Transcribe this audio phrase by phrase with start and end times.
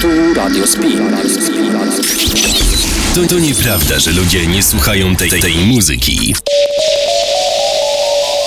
[0.00, 0.98] Tu Radio Spin.
[3.14, 6.34] To, to nieprawda, że ludzie nie słuchają tej, tej muzyki.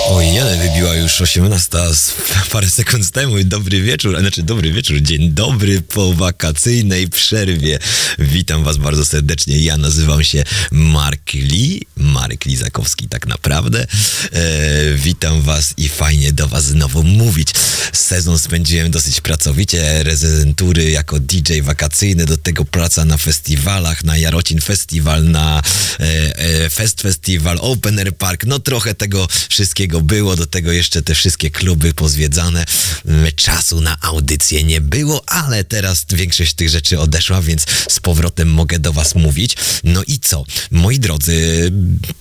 [0.05, 2.13] Oj, ale wybiła już 18 z
[2.51, 3.43] parę sekund temu.
[3.43, 7.79] Dobry wieczór, a znaczy dobry wieczór, dzień dobry po wakacyjnej przerwie.
[8.19, 9.59] Witam was bardzo serdecznie.
[9.59, 13.87] Ja nazywam się Mark Lee, Marek Lizakowski tak naprawdę.
[14.31, 17.49] E, witam was i fajnie do was znowu mówić.
[17.93, 24.61] Sezon spędziłem dosyć pracowicie, rezydentury jako DJ wakacyjny, do tego praca na festiwalach, na Jarocin
[24.61, 25.61] Festival, na
[25.99, 31.01] e, e, Fest Festival, Open Air Park, no trochę tego wszystkiego było, do tego jeszcze
[31.01, 32.65] te wszystkie kluby pozwiedzane.
[33.05, 38.49] Mm, Czasu na audycję nie było, ale teraz większość tych rzeczy odeszła, więc z powrotem
[38.53, 39.55] mogę do was mówić.
[39.83, 40.45] No i co?
[40.71, 41.71] Moi drodzy,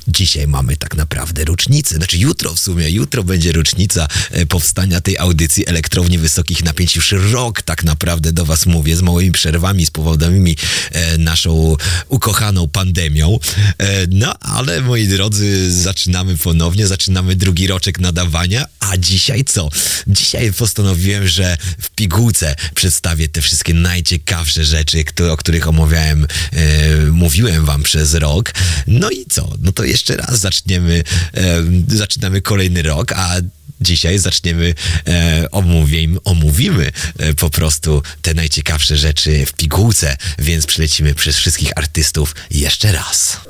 [0.08, 5.18] dzisiaj mamy tak naprawdę rocznicę, znaczy jutro w sumie, jutro będzie rocznica e, powstania tej
[5.18, 6.96] audycji elektrowni wysokich napięć.
[6.96, 10.56] Już rok tak naprawdę do was mówię, z małymi przerwami spowodowanymi
[10.90, 11.76] e, naszą
[12.08, 13.38] ukochaną pandemią.
[13.78, 19.68] E, no, ale moi drodzy, zaczynamy ponownie, zaczynamy drugi roczek nadawania, a dzisiaj co?
[20.06, 27.64] Dzisiaj postanowiłem, że w pigułce przedstawię te wszystkie najciekawsze rzeczy, o których omawiałem, e, mówiłem
[27.64, 28.52] wam przez rok.
[28.86, 29.54] No i co?
[29.60, 31.04] No to jeszcze raz zaczniemy,
[31.34, 33.36] e, zaczynamy kolejny rok, a
[33.82, 34.74] Dzisiaj zaczniemy,
[35.08, 41.70] e, omówimy, omówimy e, po prostu te najciekawsze rzeczy w pigułce, więc przelecimy przez wszystkich
[41.76, 43.40] artystów jeszcze raz.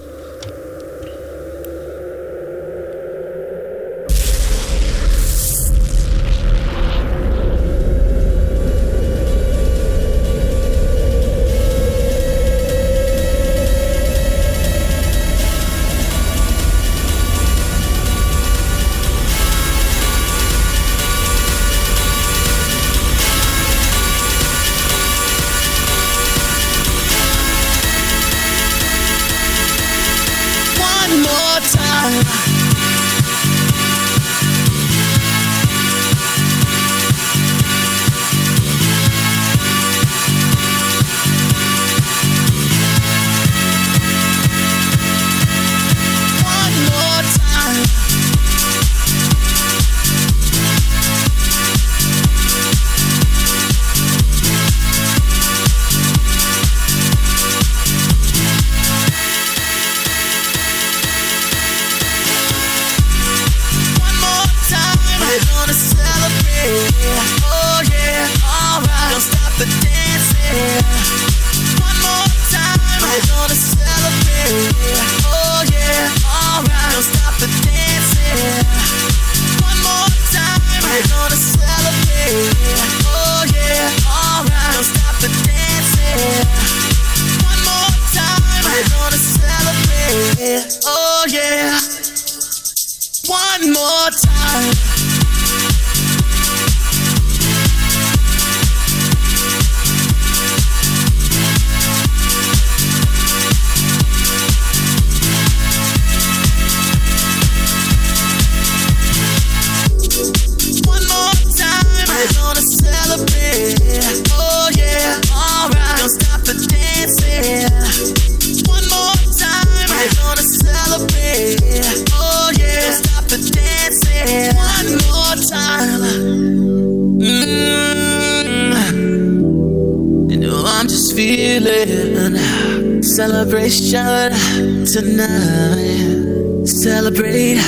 [131.22, 136.66] Feeling celebration tonight.
[136.66, 137.62] Celebrate.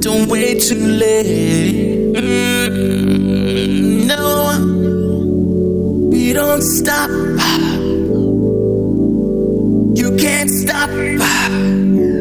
[0.00, 2.14] Don't wait too late.
[2.14, 4.24] Mm, no,
[6.10, 7.10] we don't stop.
[10.00, 10.90] You can't stop.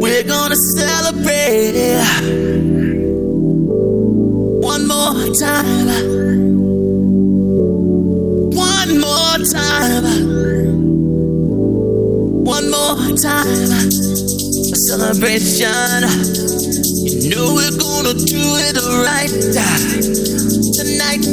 [0.04, 2.02] We're gonna celebrate
[4.72, 6.29] one more time.
[13.22, 13.48] Time.
[13.48, 16.08] A celebration.
[17.20, 19.30] You know we're gonna do it right
[20.72, 21.26] tonight.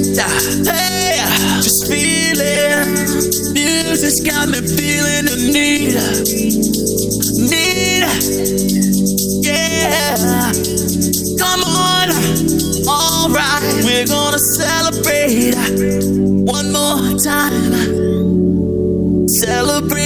[0.66, 1.22] Hey,
[1.62, 2.90] just feeling.
[3.54, 5.94] Music's got me feeling the need,
[7.46, 8.02] need.
[9.46, 10.50] Yeah,
[11.38, 12.10] come on.
[12.88, 15.54] All right, we're gonna celebrate
[16.46, 18.16] one more time.
[19.28, 20.05] Celebrate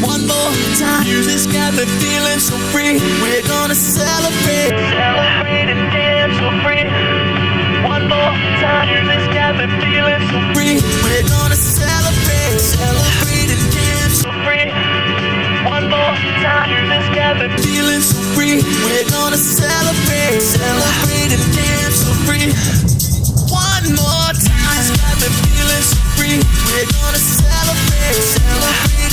[0.00, 1.04] One more time.
[1.04, 2.96] Music's got me feeling so free.
[3.20, 4.72] We're gonna celebrate.
[4.96, 6.88] Celebrate and dance so free.
[7.84, 8.32] One more
[8.64, 8.88] time.
[8.88, 10.80] Music's got me feeling so free.
[11.04, 12.56] We're gonna celebrate.
[12.56, 14.72] Celebrate and dance so free.
[15.68, 16.72] One more time.
[16.72, 18.56] Music's got me feeling so free.
[18.64, 20.40] We're gonna celebrate.
[20.40, 22.48] Celebrate and dance so free.
[23.52, 24.64] One more time.
[24.64, 26.38] Music's got me feeling so free.
[26.72, 28.16] We're gonna celebrate.
[28.16, 29.09] Celebrate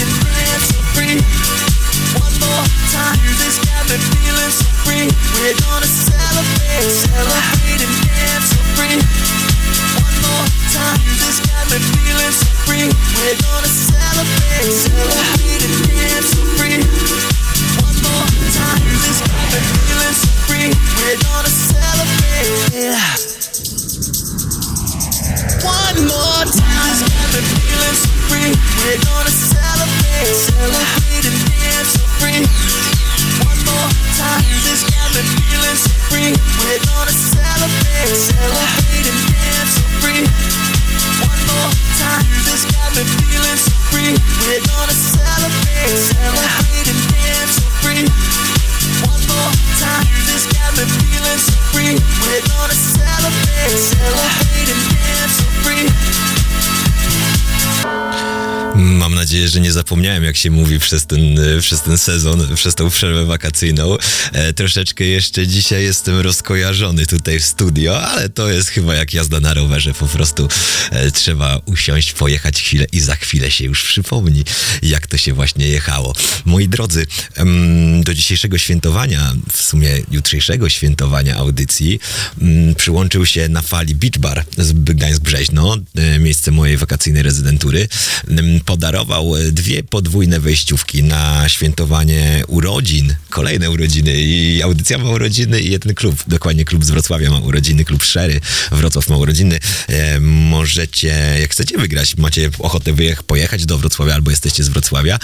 [26.08, 26.98] more time.
[27.02, 28.17] Got me feeling so
[28.54, 30.32] We're gonna celebrate.
[30.32, 32.42] Celebrate and dance so free.
[33.44, 34.42] One more time.
[34.48, 36.32] Music's got me feeling so free.
[36.32, 38.16] We're gonna celebrate.
[38.16, 40.24] Celebrate and dance so free.
[41.28, 42.24] One more time.
[42.32, 44.14] Music's got me feeling so free.
[44.16, 45.98] We're gonna celebrate.
[46.16, 48.06] Celebrate, and dance so free.
[49.04, 49.52] One more
[49.82, 51.96] time, it's got me feeling so free.
[52.24, 54.47] We're gonna celebrate, celebrate
[59.08, 62.76] Mam nadzieję, że nie zapomniałem, jak się mówi przez ten, e, przez ten sezon, przez
[62.76, 63.98] tą przerwę wakacyjną.
[64.32, 69.40] E, troszeczkę jeszcze dzisiaj jestem rozkojarzony tutaj w studio, ale to jest chyba jak jazda
[69.40, 69.94] na rowerze.
[69.94, 70.48] Po prostu
[70.92, 74.44] e, trzeba usiąść, pojechać chwilę i za chwilę się już przypomni,
[74.82, 76.14] jak to się właśnie jechało.
[76.46, 82.00] Moi drodzy, em, do dzisiejszego świętowania, w sumie jutrzejszego świętowania audycji,
[82.42, 87.88] mm, przyłączył się na fali Beach Bar z Gdańsk-Brzeźno, e, miejsce mojej wakacyjnej rezydentury.
[88.30, 95.62] Em, Podarował e, dwie podwójne wejściówki na świętowanie urodzin, kolejne urodziny i audycja ma urodziny
[95.62, 98.42] i jeden klub, dokładnie klub z Wrocławia ma urodziny, klub Szery
[98.72, 99.60] Wrocław ma urodziny.
[99.88, 105.20] E, możecie, jak chcecie wygrać, macie ochotę wyjech, pojechać do Wrocławia albo jesteście z Wrocławia,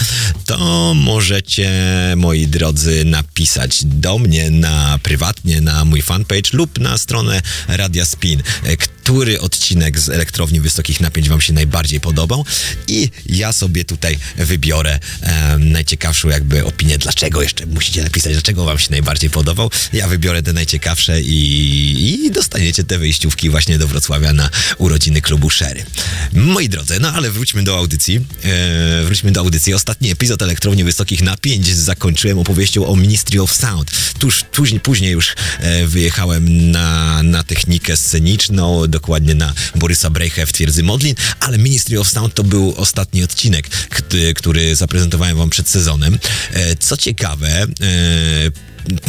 [0.46, 1.72] to możecie,
[2.18, 8.44] moi drodzy, napisać do mnie na prywatnie, na mój fanpage lub na stronę Radia Spin,
[8.64, 12.46] e, który odcinek z Elektrowni Wysokich Napięć Wam się najbardziej podobał
[12.88, 18.80] i ja sobie tutaj wybiorę em, najciekawszą jakby opinię, dlaczego jeszcze musicie napisać, dlaczego Wam
[18.80, 19.72] się najbardziej podobał.
[19.94, 25.50] Ja wybiorę te najciekawsze i, i dostaniecie te wyjściówki właśnie do Wrocławia na urodziny klubu
[25.50, 25.86] Sherry.
[26.34, 28.22] Moi drodzy, no ale wróćmy do audycji.
[28.44, 29.74] E, wróćmy do audycji.
[29.74, 33.92] Ostatni epizod Elektrowni Wysokich Napięć zakończyłem opowieścią o Ministry of Sound.
[34.20, 40.52] Tuż, tuż później już e, wyjechałem na, na technikę sceniczną, dokładnie na Borysa Brejchę w
[40.52, 45.70] Twierdzy Modlin, ale Ministry of Sound to był ostatni odcinek, który, który zaprezentowałem wam przed
[45.70, 46.20] sezonem.
[46.54, 47.68] E, co ciekawe, e,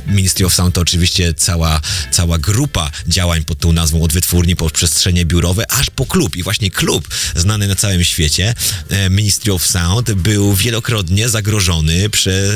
[0.06, 1.80] Ministry of Sound to oczywiście cała,
[2.10, 6.36] cała grupa działań pod tą nazwą od wytwórni po przestrzenie biurowe, aż po klub.
[6.36, 8.54] I właśnie klub znany na całym świecie,
[8.88, 12.54] e, Ministry of Sound, był wielokrotnie zagrożony przez e,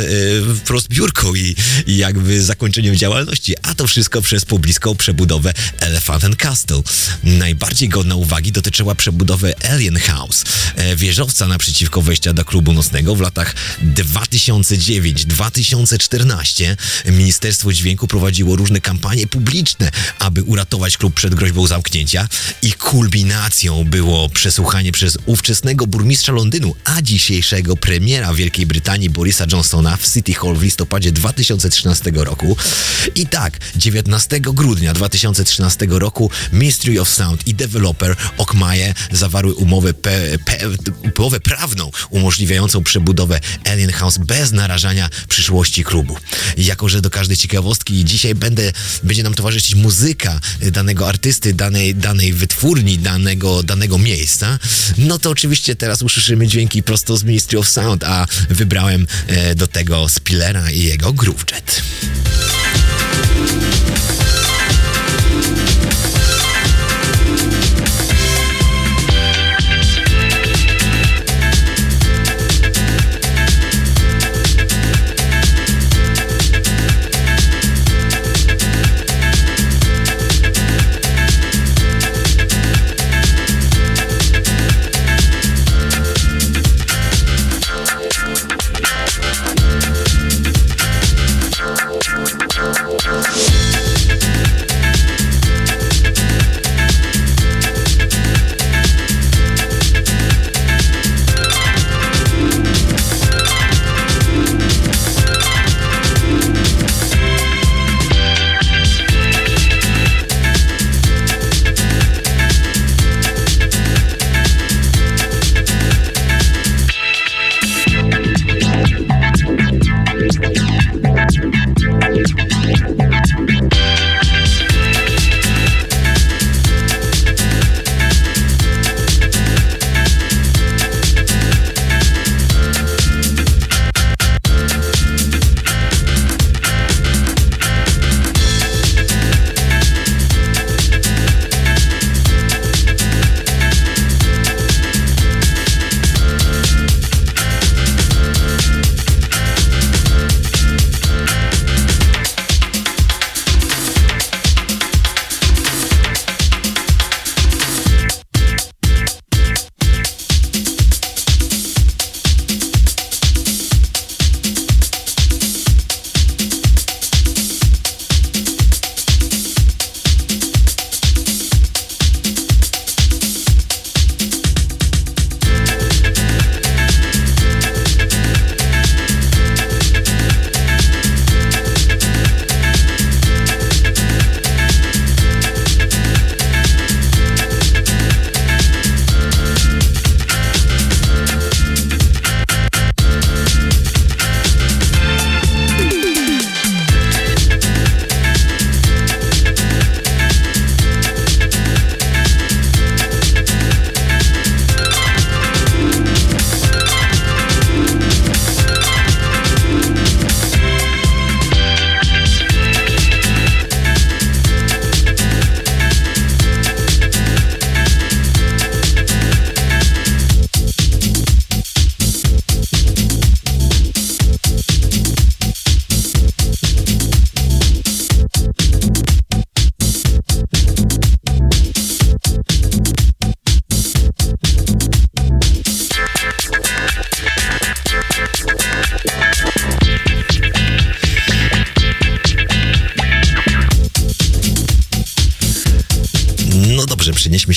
[0.54, 1.56] wprost biurką i,
[1.86, 6.82] i jakby zakończeniem działalności, a to wszystko przez pobliską przebudowę Elephant and Castle.
[7.24, 10.44] Najbardziej godna uwagi dotyczyła przebudowy Alien House,
[10.76, 13.54] e, wieżowca naprzeciwko wejścia do klubu nocnego w latach
[13.94, 16.76] 2009-2014
[17.12, 22.28] Ministerstwo Dźwięku prowadziło różne kampanie publiczne, aby uratować klub przed groźbą zamknięcia
[22.62, 29.96] i kulminacją było przesłuchanie przez ówczesnego burmistrza Londynu, a dzisiejszego premiera Wielkiej Brytanii Borisa Johnsona
[29.96, 32.56] w City Hall w listopadzie 2013 roku.
[33.14, 40.38] I tak, 19 grudnia 2013 roku Ministry of Sound i deweloper Okmaje zawarły umowę, pe,
[40.38, 40.58] pe,
[41.18, 46.16] umowę prawną umożliwiającą przebudowę Alien House bez narażania przyszłości klubu.
[46.56, 50.40] Jako, że do każdej ciekawostki dzisiaj będę, będzie nam towarzyszyć muzyka
[50.72, 54.58] danego artysty, danej, danej wytwórni, danego, danego miejsca,
[54.98, 59.66] no to oczywiście teraz usłyszymy dźwięki prosto z Ministry of Sound, a wybrałem e, do
[59.66, 61.82] tego Spillera i jego Groove Jet.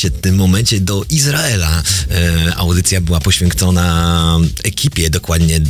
[0.01, 1.84] Się w tym momencie do Izraela.
[2.12, 5.62] E, audycja była poświęcona ekipie, dokładnie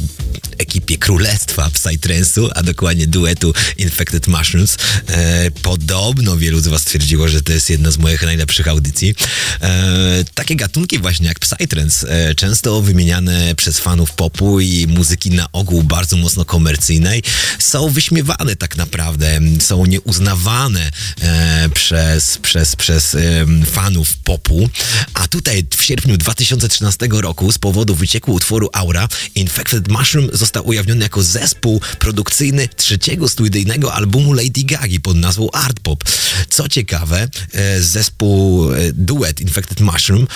[0.71, 4.77] ekipie królestwa Psytrance'u, a dokładnie duetu Infected Mushrooms.
[5.07, 9.15] E, podobno wielu z was twierdziło, że to jest jedna z moich najlepszych audycji.
[9.61, 15.51] E, takie gatunki właśnie jak Psytrance, e, często wymieniane przez fanów popu i muzyki na
[15.51, 17.23] ogół bardzo mocno komercyjnej,
[17.59, 24.69] są wyśmiewane tak naprawdę, są nieuznawane e, przez, przez, przez e, fanów popu.
[25.13, 31.03] A tutaj w sierpniu 2013 roku z powodu wycieku utworu Aura Infected Mushroom został ujawniony
[31.03, 36.03] jako zespół produkcyjny trzeciego studyjnego albumu Lady Gagi pod nazwą Art Pop.
[36.49, 40.27] Co ciekawe, e, zespół e, duet Infected Mushroom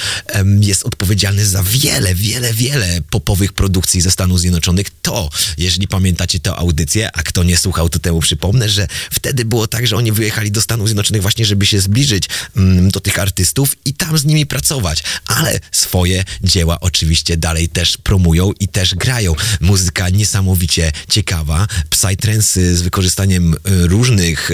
[0.60, 4.88] jest odpowiedzialny za wiele, wiele, wiele popowych produkcji ze Stanów Zjednoczonych.
[5.02, 9.68] To, jeżeli pamiętacie tę audycję, a kto nie słuchał, to temu przypomnę, że wtedy było
[9.68, 13.76] tak, że oni wyjechali do Stanów Zjednoczonych właśnie, żeby się zbliżyć mm, do tych artystów
[13.86, 19.36] i tam z nimi pracować, ale swoje dzieła oczywiście dalej też promują i też grają.
[19.62, 23.58] Muzyka niesamowicie ciekawa, psytrance z wykorzystaniem y,
[23.88, 24.52] różnych,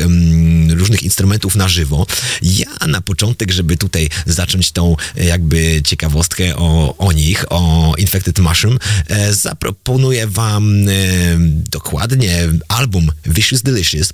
[0.69, 2.05] różnych instrumentów na żywo.
[2.41, 8.39] Ja na początek, żeby tutaj zacząć tą y, jakby ciekawostkę o, o nich, o Infected
[8.39, 10.91] Mushroom, e, zaproponuję wam e,
[11.69, 14.13] dokładnie album Vicious Delicious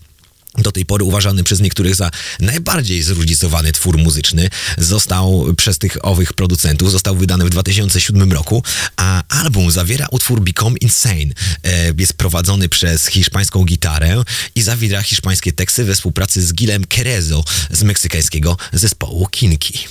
[0.58, 6.34] do tej pory uważany przez niektórych za najbardziej zróżnicowany twór muzyczny, został przez tych owych
[6.34, 8.64] producentów, został wydany w 2007 roku,
[8.98, 11.34] a album zawiera utwór Become Insane.
[11.64, 14.24] E, Jest prowadzony przez hiszpańską gitarę
[14.56, 19.88] i zawiera hiszpańskie teksty we współpracy z Gilem Querezo z meksykańskiego zespołu Kinki.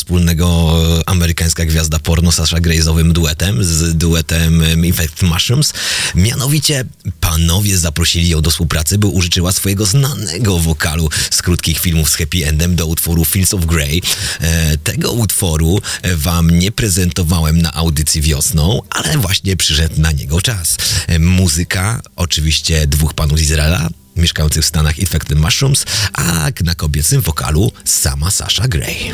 [0.00, 2.80] Wspólnego amerykańska gwiazda porno Sasha Grey
[3.12, 5.72] duetem, z duetem em, Infect Mushrooms?
[6.14, 6.84] Mianowicie
[7.20, 12.46] panowie zaprosili ją do współpracy, by użyczyła swojego znanego wokalu z krótkich filmów z happy
[12.46, 14.02] endem do utworu Fields of Grey.
[14.40, 20.40] E, tego utworu e, wam nie prezentowałem na audycji wiosną, ale właśnie przyszedł na niego
[20.40, 20.76] czas.
[21.06, 23.88] E, muzyka oczywiście dwóch panów z Izraela,
[24.20, 29.12] mieszkających w Stanach Infected Mushrooms, a na kobiecym wokalu sama Sasha Grey.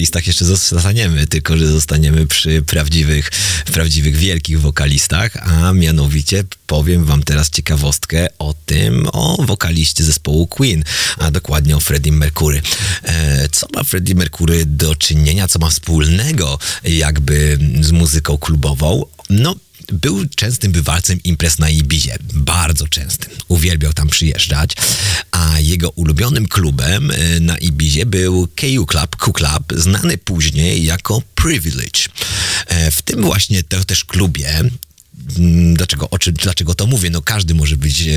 [0.00, 3.30] Wokalistach jeszcze zostaniemy, tylko że zostaniemy przy prawdziwych,
[3.72, 10.84] prawdziwych wielkich wokalistach, a mianowicie powiem wam teraz ciekawostkę o tym, o wokaliście zespołu Queen,
[11.18, 12.62] a dokładnie o Freddie Mercury.
[13.02, 19.04] E, co ma Freddie Mercury do czynienia, co ma wspólnego jakby z muzyką klubową?
[19.30, 19.56] No,
[19.92, 22.16] był częstym bywalcem imprez na Ibizie.
[22.32, 23.30] Bardzo częstym.
[23.48, 24.72] Uwielbiał tam przyjeżdżać.
[25.40, 31.22] A jego ulubionym klubem e, na Ibizie był KU Club, Q Club, znany później jako
[31.34, 32.00] Privilege.
[32.66, 34.64] E, W tym właśnie te, też klubie
[35.38, 37.10] Mm, Dlaczego, o czym, dlaczego to mówię?
[37.10, 38.12] No każdy może być e,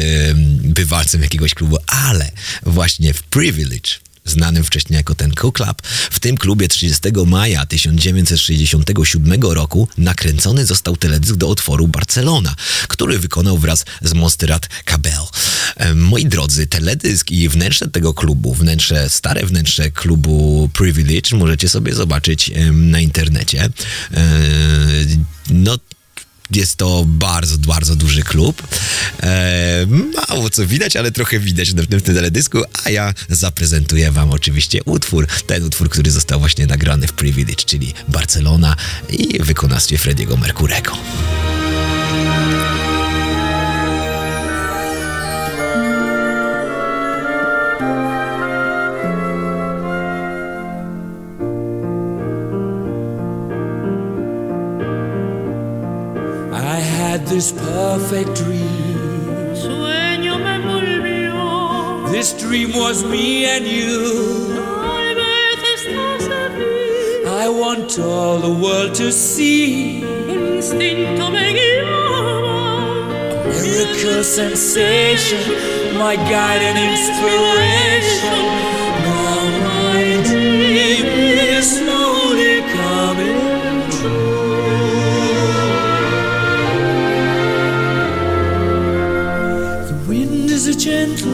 [0.64, 2.32] bywalcem jakiegoś klubu, ale
[2.66, 3.92] właśnie w Privilege,
[4.26, 5.82] znanym wcześniej jako ten Q Club,
[6.12, 12.56] w tym klubie 30 maja 1967 roku nakręcony został teledysk do utworu Barcelona,
[12.88, 15.24] który wykonał wraz z Monsterrat Cabell.
[15.78, 21.96] E, Moi drodzy, teledysk i wnętrze tego klubu, wnętrze, stare wnętrze klubu Privilege możecie sobie
[21.96, 23.64] zobaczyć na internecie.
[23.64, 23.70] E,
[25.50, 25.78] No,
[26.56, 28.68] jest to bardzo, bardzo duży klub.
[29.24, 29.86] E,
[30.30, 35.28] mało co widać, ale trochę widać w tym, teledysku, a ja zaprezentuję wam oczywiście utwór,
[35.48, 38.76] ten utwór, który został właśnie nagrany w Privilege, czyli Barcelona
[39.10, 40.98] i wykonawstwie Frediego Mercurego.
[57.14, 58.98] Had this perfect dream.
[59.64, 62.12] Sueño me envolvió.
[62.12, 64.56] This dream was me and you.
[64.56, 66.74] Tal vez estás aquí.
[67.44, 70.02] I want all the world to see.
[70.28, 72.58] Instinto me guiaba.
[73.62, 75.44] Miracle sensation,
[76.04, 78.42] my guide and inspiration.
[79.06, 81.06] Now my dream
[81.58, 81.70] is
[90.86, 91.33] wind is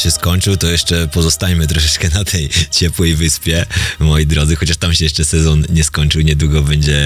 [0.00, 3.66] sezon się skończył, to jeszcze pozostajmy troszeczkę na tej ciepłej wyspie,
[3.98, 7.00] moi drodzy, chociaż tam się jeszcze sezon nie skończył, niedługo będzie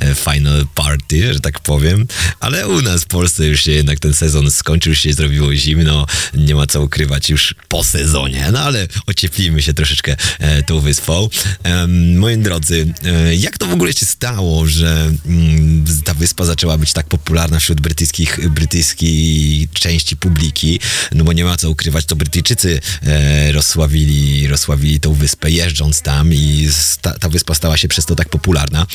[0.00, 2.06] e, final party, że tak powiem,
[2.40, 6.54] ale u nas w Polsce już się jednak ten sezon skończył, się zrobiło zimno, nie
[6.54, 11.28] ma co ukrywać już po sezonie, no ale ocieplimy się troszeczkę e, tą wyspą.
[11.62, 16.78] Em, moi drodzy, e, jak to w ogóle się stało, że mm, ta wyspa zaczęła
[16.78, 20.80] być tak popularna wśród brytyjskich, brytyjskiej części publiki?
[21.12, 26.34] No bo nie ma co ukrywać, to Brytyjczycy e, rozsławili, rozsławili tą wyspę jeżdżąc tam
[26.34, 28.86] i sta, ta wyspa stała się przez to tak popularna.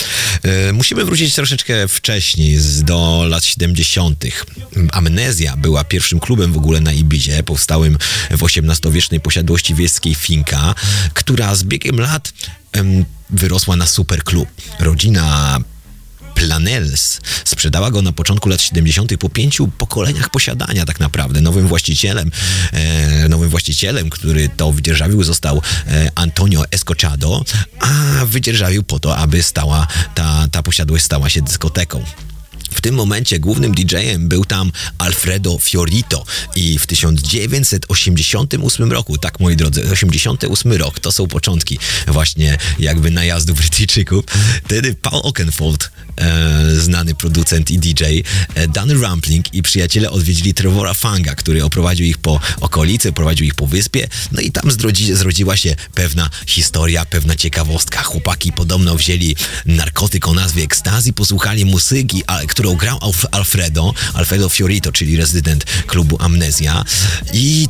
[0.43, 4.25] E, musimy wrócić troszeczkę wcześniej, z, do lat 70.
[4.91, 7.97] Amnezja była pierwszym klubem w ogóle na Ibizie, powstałym
[8.31, 10.75] w XVIII-wiecznej posiadłości wiejskiej Finka,
[11.13, 12.33] która z biegiem lat
[12.71, 14.49] em, wyrosła na superklub.
[14.79, 15.57] Rodzina
[16.39, 19.17] Planels sprzedała go na początku lat 70.
[19.17, 21.41] po pięciu pokoleniach posiadania tak naprawdę.
[21.41, 22.31] Nowym właścicielem,
[22.73, 27.43] e, nowym właścicielem, który to wydzierżawił został e, Antonio Escochado,
[27.79, 32.03] a wydzierżawił po to, aby stała ta, ta posiadłość stała się dyskoteką.
[32.71, 39.55] W tym momencie głównym DJ-em był tam Alfredo Fiorito i w 1988 roku, tak moi
[39.55, 44.25] drodzy, 88 rok, to są początki właśnie jakby najazdu Brytyjczyków.
[44.65, 48.03] Wtedy Paul Oakenfold, e, znany producent i DJ,
[48.55, 53.55] e, Danny Rampling i przyjaciele odwiedzili Trevora Fanga, który oprowadził ich po okolicy, prowadził ich
[53.55, 58.03] po wyspie, no i tam zdrodzi, zrodziła się pewna historia, pewna ciekawostka.
[58.03, 64.49] Chłopaki podobno wzięli narkotyk o nazwie ekstazji, posłuchali muzyki, a, którą grał Alf- Alfredo, Alfredo
[64.49, 66.85] Fiorito, czyli rezydent klubu Amnezja
[67.33, 67.67] i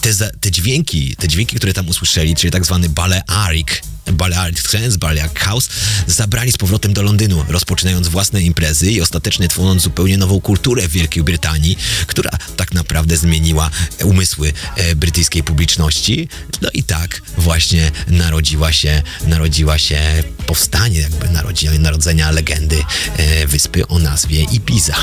[0.00, 3.68] te, te dźwięki, te dźwięki, które tam usłyszeli, czyli tak zwany Balearic,
[4.12, 5.68] Balearic Trance, Balearic House,
[6.06, 10.92] zabrali z powrotem do Londynu, rozpoczynając własne imprezy i ostatecznie tworząc zupełnie nową kulturę w
[10.92, 13.70] Wielkiej Brytanii, która tak naprawdę zmieniła
[14.04, 16.28] umysły e, brytyjskiej publiczności.
[16.62, 19.98] No i tak właśnie narodziła się, narodziła się
[20.46, 22.84] powstanie, jakby narodzi- narodzenia legendy
[23.16, 24.96] e, wyspy o nazwie Ibiza.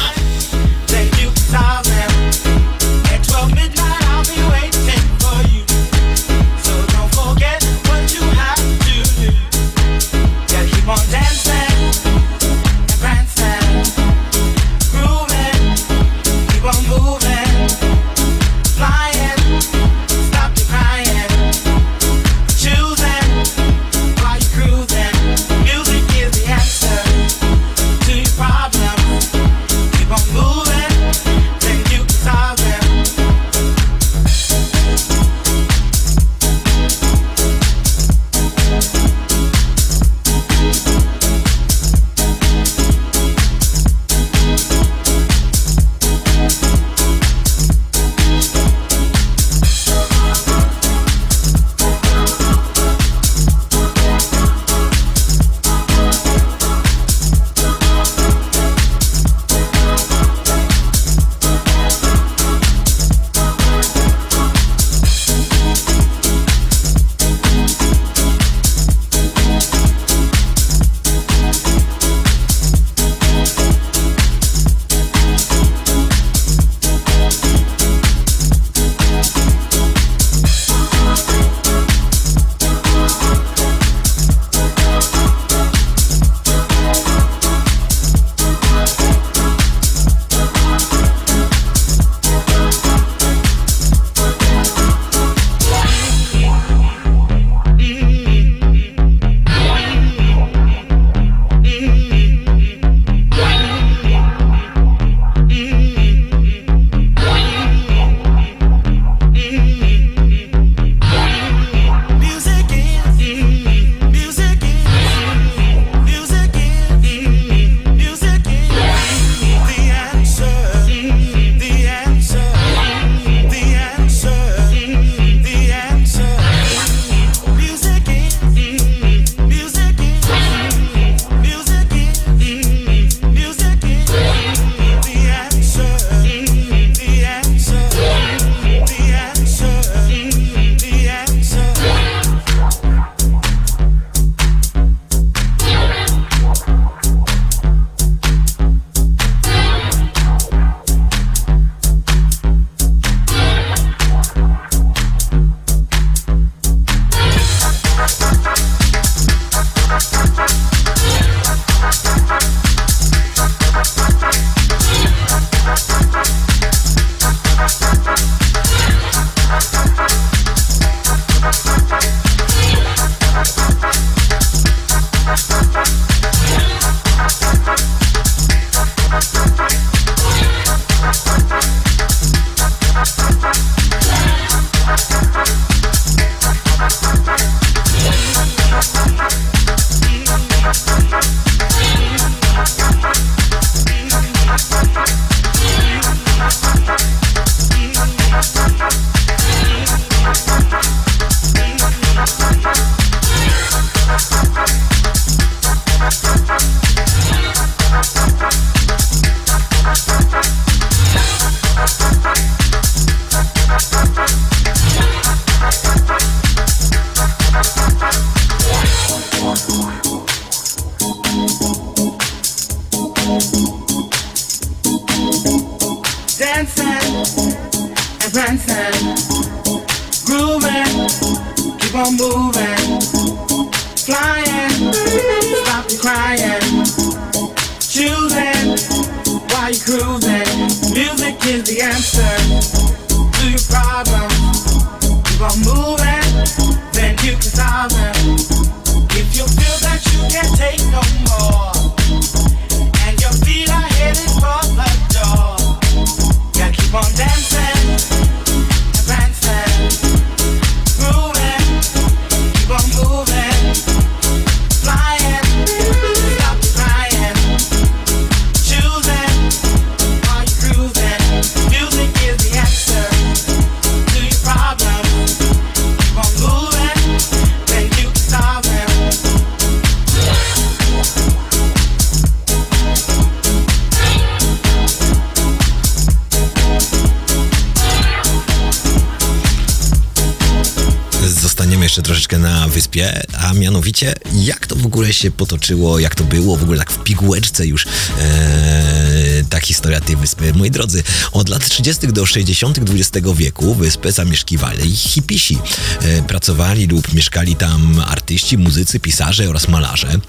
[293.54, 297.68] Mianowicie jak to w ogóle się potoczyło, jak to było w ogóle tak w pigułeczce
[297.68, 297.86] już
[298.20, 300.54] e, ta historia tej wyspy.
[300.54, 302.08] Moi drodzy, od lat 30.
[302.08, 302.80] do 60.
[302.80, 305.58] XX wieku wyspę zamieszkiwali hipisi.
[306.02, 310.20] E, pracowali lub mieszkali tam artyści, muzycy, pisarze oraz malarze.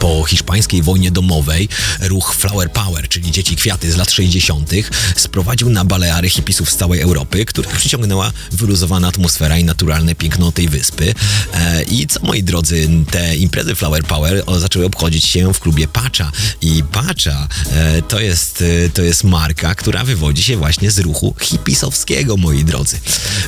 [0.00, 1.68] Po hiszpańskiej wojnie domowej
[2.00, 4.70] ruch Flower Power, czyli Dzieci Kwiaty z lat 60.,
[5.16, 10.68] sprowadził na Baleary hipisów z całej Europy, których przyciągnęła wyluzowana atmosfera i naturalne piękno tej
[10.68, 11.14] wyspy.
[11.54, 16.32] E, I co, moi drodzy, te imprezy Flower Power zaczęły obchodzić się w klubie Pacha.
[16.60, 21.34] I Pacha e, to, jest, e, to jest marka, która wywodzi się właśnie z ruchu
[21.40, 23.00] hipisowskiego, moi drodzy.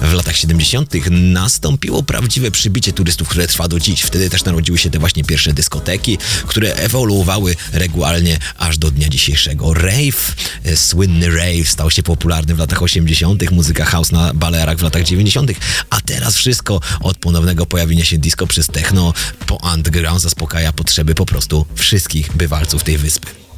[0.03, 0.95] W latach 70.
[1.11, 4.03] nastąpiło prawdziwe przybicie turystów, które trwa do dziś.
[4.03, 9.75] Wtedy też narodziły się te właśnie pierwsze dyskoteki, które ewoluowały regularnie aż do dnia dzisiejszego.
[9.75, 14.83] Rave, e, słynny rave stał się popularny w latach 80., muzyka house na Balearach w
[14.83, 15.51] latach 90.,
[15.91, 19.13] a teraz wszystko od ponownego pojawienia się disco przez techno
[19.47, 23.50] po underground zaspokaja potrzeby po prostu wszystkich bywalców tej wyspy.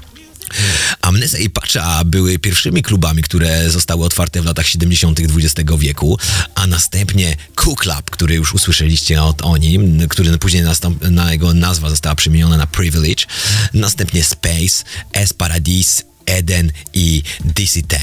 [1.00, 5.20] Amneza i Pacha były pierwszymi klubami, które zostały otwarte w latach 70.
[5.20, 6.18] XX wieku,
[6.54, 11.54] a następnie Cool Club, który już usłyszeliście od o nim, który później nastąp- na jego
[11.54, 13.24] nazwa została przemieniona na Privilege,
[13.74, 17.98] następnie Space, Es Paradis, Eden i DC-10.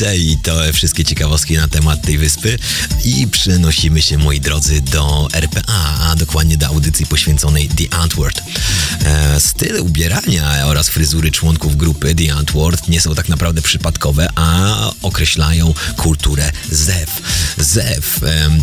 [0.00, 2.58] I te wszystkie ciekawostki na temat tej wyspy
[3.04, 8.42] i przenosimy się, moi drodzy, do RPA, a dokładnie do audycji poświęconej The Antwoord.
[9.04, 14.76] E, styl ubierania oraz fryzury członków grupy The Antwoord nie są tak naprawdę przypadkowe, a
[15.02, 17.22] określają kulturę ZEW.
[17.58, 18.20] ZEW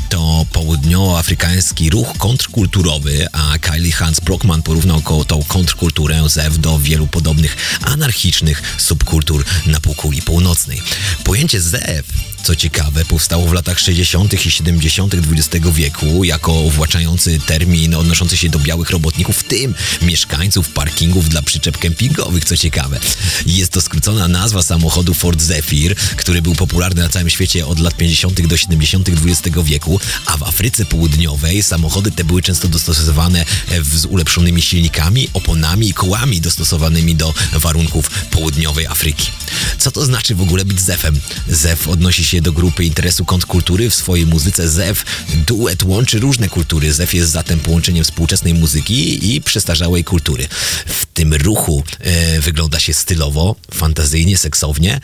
[0.09, 7.57] to południowoafrykański ruch kontrkulturowy, a Kylie Hans Brockman porównał tą kontrkulturę ZEW do wielu podobnych
[7.81, 10.81] anarchicznych subkultur na półkuli północnej.
[11.28, 14.45] Pojęcie ZEW co ciekawe, powstało w latach 60.
[14.45, 15.14] i 70.
[15.14, 21.41] XX wieku jako uwłaczający termin odnoszący się do białych robotników, w tym mieszkańców parkingów dla
[21.41, 23.00] przyczep kempingowych, co ciekawe.
[23.45, 27.98] Jest to skrócona nazwa samochodu Ford Zephyr, który był popularny na całym świecie od lat
[27.98, 28.48] 50.
[28.48, 29.10] do 70.
[29.10, 35.30] XX wieku, a w Afryce Południowej samochody te były często dostosowane e, z ulepszonymi silnikami,
[35.34, 39.32] oponami i kołami dostosowanymi do warunków południowej Afryki.
[39.78, 41.20] Co to znaczy w ogóle być Zefem?
[41.48, 43.89] Zef odnosi się do grupy interesu kontrkultury.
[43.89, 45.05] W swojej muzyce Zef
[45.47, 46.93] duet łączy różne kultury.
[46.93, 50.47] Zef jest zatem połączeniem współczesnej muzyki i przestarzałej kultury.
[50.85, 54.99] W tym ruchu e, wygląda się stylowo, fantazyjnie, seksownie,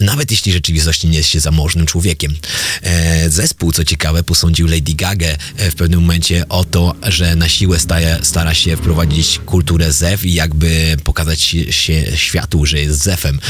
[0.00, 2.36] nawet jeśli rzeczywistości nie jest się zamożnym człowiekiem.
[2.82, 7.48] E, zespół, co ciekawe, posądził Lady Gaga e, w pewnym momencie o to, że na
[7.48, 11.40] siłę staje, stara się wprowadzić kulturę Zef i jakby pokazać
[11.70, 13.40] się, światu, że jest Zefem,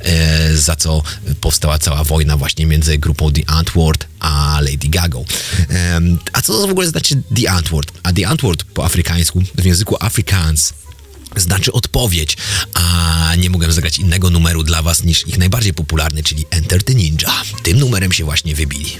[0.00, 1.02] e, za co
[1.40, 5.24] powstała cała wojna właśnie między grupą The Antwoord a Lady Gagą.
[6.32, 7.92] A co to w ogóle znaczy The Antwoord?
[8.02, 10.72] A The Antwoord po afrykańsku, w języku Afrikaans,
[11.36, 12.36] znaczy odpowiedź,
[12.74, 16.94] a nie mogłem zagrać innego numeru dla was niż ich najbardziej popularny, czyli Enter the
[16.94, 17.42] Ninja.
[17.62, 18.98] Tym numerem się właśnie wybili.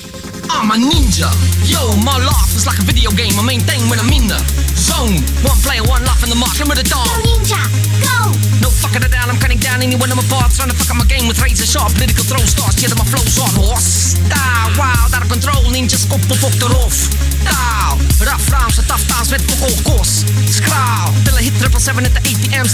[0.49, 1.31] I'm a ninja.
[1.67, 3.35] Yo, my life is like a video game.
[3.41, 4.39] I main thing when I'm in the
[4.77, 5.21] zone.
[5.43, 6.37] One player, one life in the.
[6.37, 7.23] I'm the dawn.
[7.23, 7.61] Ninja,
[8.01, 8.33] go!
[8.63, 9.31] No fucking it down.
[9.31, 10.57] I'm cutting down anyone in my path.
[10.57, 12.81] Trying to fuck up my game with razor sharp political throw stars.
[12.83, 14.17] Yeah, my flow's on horse.
[14.17, 15.63] Style, wild, out of control.
[15.71, 16.97] Ninja skop de roof.
[17.43, 20.25] Style, rough rhymes tough times met fuck all course.
[20.47, 22.23] Scrawl, till I hit triple seven at the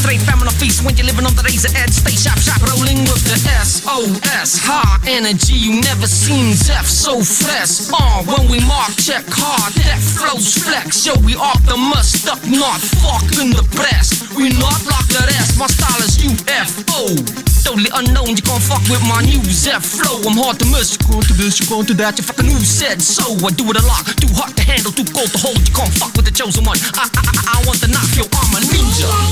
[0.02, 1.92] Straight fam on the feast when you're living on the razor edge.
[1.92, 4.58] Stay sharp, sharp, rolling with the SOS.
[4.58, 7.86] High energy, you never seen death so fresh.
[7.92, 11.06] Uh, when we mark, check hard, that flows flex.
[11.06, 14.26] Yo, we optimus, stuck not fucking the press.
[14.34, 17.52] We not like the rest, my style is UFO.
[17.62, 20.18] Totally unknown, you can't fuck with my new Zeph flow.
[20.26, 22.18] I'm hard to miss, you're going to this, you're going to that.
[22.18, 23.38] You fucking who said so?
[23.46, 25.62] I do it a lot, too hot to handle, too cold to hold.
[25.62, 26.80] You can't fuck with the chosen one.
[26.98, 29.31] I, I, I, I want the knife, yo, I'm a ninja.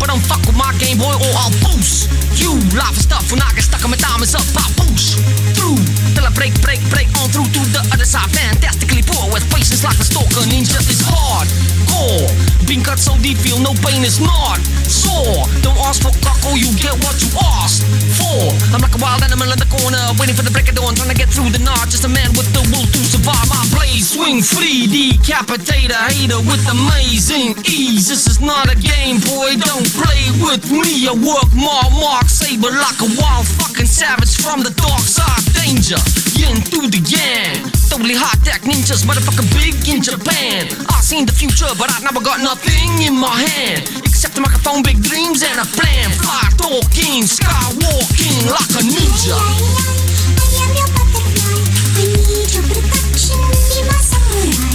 [0.00, 2.08] But don't fuck with my Game Boy or I'll boost.
[2.40, 5.20] You life and stuff when I get stuck on my diamonds up, I boost
[5.54, 8.30] through till I break, break, break on through to the other side.
[8.30, 10.44] Fantastically poor with patience like a stalker.
[10.48, 11.48] Ninja is hard,
[11.90, 12.30] core.
[12.66, 15.46] Being cut so deep, feel no pain is not sore.
[15.62, 17.30] Don't ask for cockle, you get what you
[17.62, 17.86] asked
[18.18, 18.50] for.
[18.74, 21.14] I'm like a wild animal in the corner, waiting for the break of dawn, trying
[21.14, 21.88] to get through the night.
[21.88, 23.46] Just a man with the will to survive.
[23.46, 28.10] My blade swing free, decapitate a hater with amazing ease.
[28.10, 29.54] This is not a game, boy.
[29.62, 31.06] Don't play with me.
[31.06, 35.42] I work my mark saber like a wild fucking savage from the dark side.
[35.54, 36.00] Danger,
[36.38, 37.70] yin through the yang.
[37.90, 40.66] Totally hot tech ninjas, motherfucker big in Japan.
[40.88, 43.88] I seen the future, but I never got nothing in my hand.
[44.06, 46.10] Except a microphone, big dreams, and a plan.
[46.22, 49.36] Fly talking, skywalking like a ninja.
[49.36, 51.58] I am your butterfly.
[51.98, 53.40] I need your protection.
[53.68, 54.70] Be my samurai.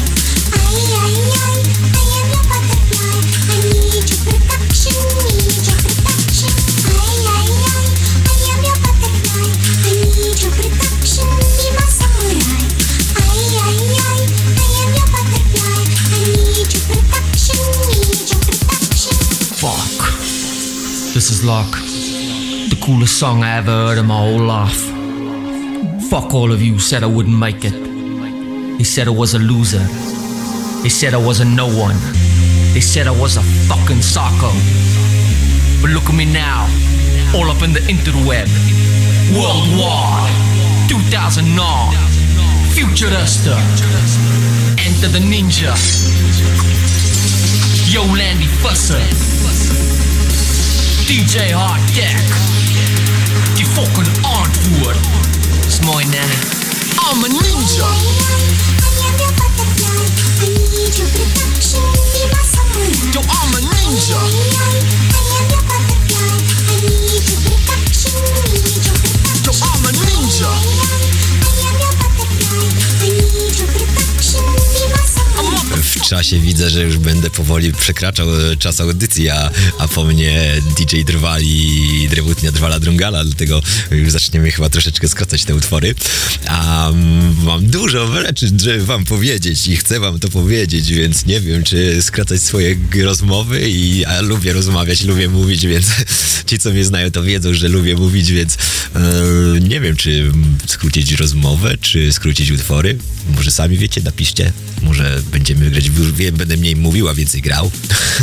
[0.52, 1.64] I, I, I,
[1.94, 3.20] I am your butterfly.
[3.48, 5.25] I need your protection.
[21.26, 21.72] This is like
[22.70, 24.80] the coolest song I ever heard in my whole life.
[26.08, 27.74] Fuck all of you said I wouldn't make it.
[28.78, 29.82] They said I was a loser.
[30.84, 31.98] They said I was a no one.
[32.76, 34.54] They said I was a fucking psycho.
[35.82, 36.70] But look at me now,
[37.34, 38.46] all up in the interweb.
[39.34, 40.30] Worldwide,
[40.90, 41.58] 2009.
[42.78, 43.58] Futurista.
[44.78, 45.74] Enter the ninja.
[47.92, 50.05] Yo, Landy Fusser.
[51.06, 52.18] DJ Hard Deck.
[53.56, 54.98] Die fucking antwoord.
[55.68, 56.04] Is mooi?
[56.98, 57.88] I'm a ninja.
[63.14, 64.20] Yo, I'm a ninja.
[69.46, 71.25] Yo, I'm a ninja.
[76.06, 80.62] W czasie widzę, że już będę powoli przekraczał e, czas audycji, a, a po mnie
[80.78, 85.96] DJ Drwali, Drewutnia Drwala Drungala, dlatego już zaczniemy chyba troszeczkę skracać te utwory.
[86.48, 91.40] A mm, mam dużo rzeczy, żeby wam powiedzieć i chcę wam to powiedzieć, więc nie
[91.40, 95.86] wiem, czy skracać swoje rozmowy i a lubię rozmawiać, lubię mówić, więc
[96.48, 98.58] ci, co mnie znają, to wiedzą, że lubię mówić, więc
[98.96, 99.00] e,
[99.60, 100.32] nie wiem, czy
[100.68, 102.95] skrócić rozmowę, czy skrócić utwory.
[103.36, 104.52] Może sami wiecie, napiszcie.
[104.82, 107.72] Może będziemy grać, wiem, będę mniej mówił, a więcej grał.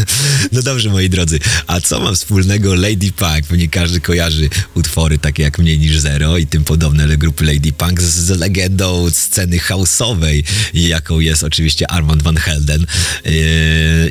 [0.52, 1.38] no dobrze, moi drodzy.
[1.66, 3.46] A co ma wspólnego Lady Punk?
[3.48, 8.02] Pewnie każdy kojarzy utwory takie jak Mniej niż Zero i tym podobne grupy Lady Punk
[8.02, 10.42] z, z legendą sceny house'owej,
[10.74, 12.86] jaką jest oczywiście Armand Van Helden
[13.24, 13.32] yy,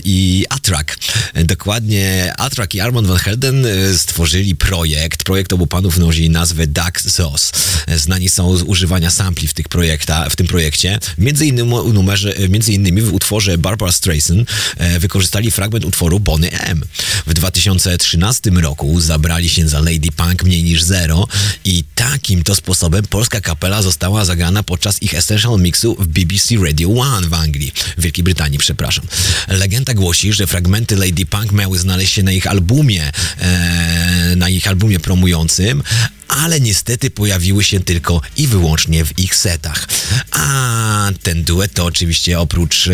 [0.05, 0.97] i Atrak.
[1.43, 5.23] Dokładnie Atrak i Armand Van Helden yy, stworzyli projekt.
[5.23, 7.51] Projekt obu panów nosi nazwę Duck Sauce.
[7.95, 10.99] Znani są z używania sampli w, tych projekta, w tym projekcie.
[11.17, 11.51] Między,
[11.93, 16.83] numerze, między innymi w utworze Barbara Streisand e, wykorzystali fragment utworu Bonny M.
[17.27, 21.27] W 2013 roku zabrali się za Lady Punk mniej niż zero
[21.65, 26.89] i takim to sposobem polska kapela została zagrana podczas ich Essential Mixu w BBC Radio
[26.89, 29.05] One w Anglii, w Wielkiej Brytanii, przepraszam.
[29.47, 34.67] Legenda głosi, że fragmenty Lady Punk miały znaleźć się na ich albumie, e, na ich
[34.67, 35.83] albumie promującym,
[36.31, 39.87] ale niestety pojawiły się tylko i wyłącznie w ich setach.
[40.31, 42.91] A ten duet to oczywiście oprócz e,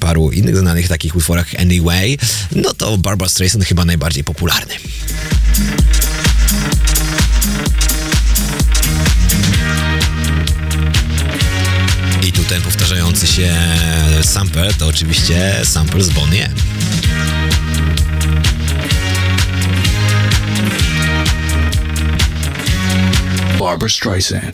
[0.00, 2.18] paru innych znanych takich utworach Anyway,
[2.52, 4.74] no to Barbara Streisand chyba najbardziej popularny.
[12.26, 13.56] I tu ten powtarzający się
[14.22, 16.50] sample to oczywiście sample z Bonnie.
[23.68, 24.50] Barbara Streisand.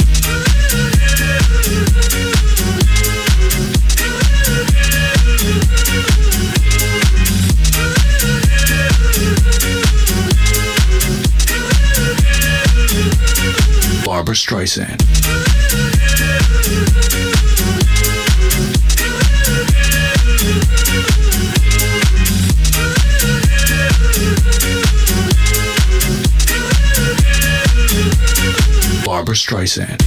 [14.04, 15.04] Barbara Streisand.
[29.14, 30.00] Barbara Streisand.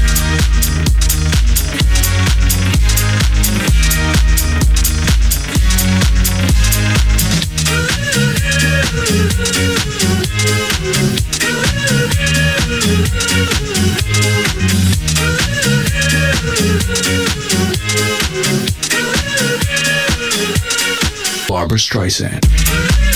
[21.48, 23.07] Barbara Streisand.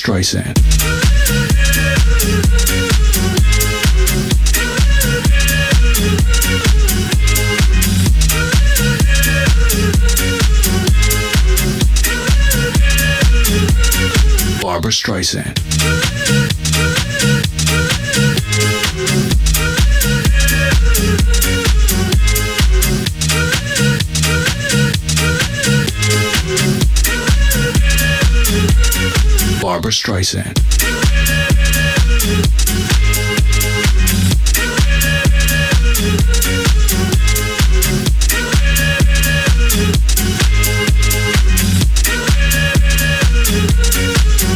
[0.00, 0.56] Streisand.
[14.62, 16.19] Barbara Streisand.
[29.80, 30.60] Barbara Streisand.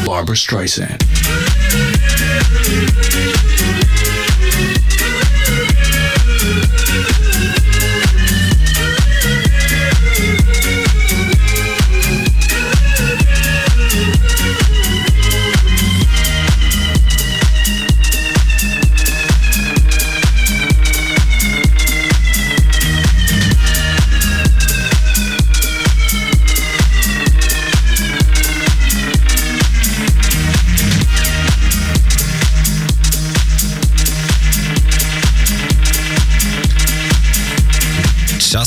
[0.04, 1.00] Barbara Streisand.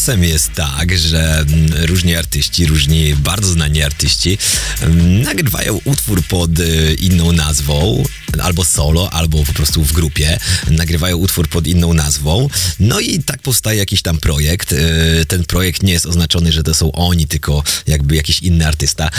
[0.08, 4.38] Czasem jest tak, że mm, różni artyści, różni bardzo znani artyści
[4.82, 8.03] mm, nagrywają utwór pod y, inną nazwą,
[8.42, 10.40] albo solo, albo po prostu w grupie.
[10.72, 12.50] Nagrywają utwór pod inną nazwą.
[12.80, 14.74] No i tak powstaje jakiś tam projekt.
[14.74, 19.10] Y, Ten projekt nie jest oznaczony, że to są oni, tylko jakby jakiś inny artysta.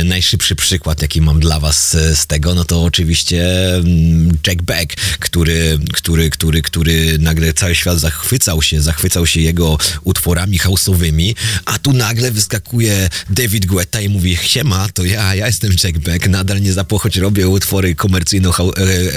[0.00, 4.62] Y, Najszybszy przykład, jaki mam dla was y, z tego, no to oczywiście mm, Jack
[4.62, 11.36] Beck, który, który, który, który nagle cały świat zachwycał się, zachwycał się jego utworami houseowymi,
[11.64, 16.28] a tu nagle wyskakuje David Guetta i mówi, siema, to ja, ja jestem Jack Beck,
[16.28, 16.72] nadal nie
[17.20, 18.52] robię utwory komercyjno, e, e,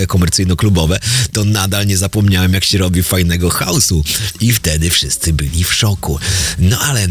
[0.08, 1.00] komercyjno-klubowe,
[1.32, 4.04] to nadal nie zapomniałem, jak się robi fajnego house'u.
[4.40, 6.20] I wtedy wszyscy byli w szoku.
[6.60, 7.08] No ale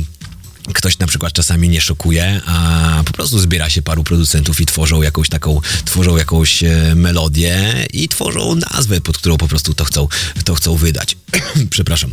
[0.72, 5.03] ktoś na przykład czasami nie szokuje, a po prostu zbiera się paru producentów i tworzą
[5.03, 10.09] jakąś taką, tworzą jakąś e, melodię i tworzą nazwę, pod którą po prostu to chcą,
[10.45, 11.16] to chcą wydać.
[11.70, 12.12] Przepraszam.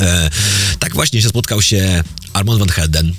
[0.00, 0.30] E,
[0.78, 3.14] tak właśnie się spotkał się Armand Van Helden,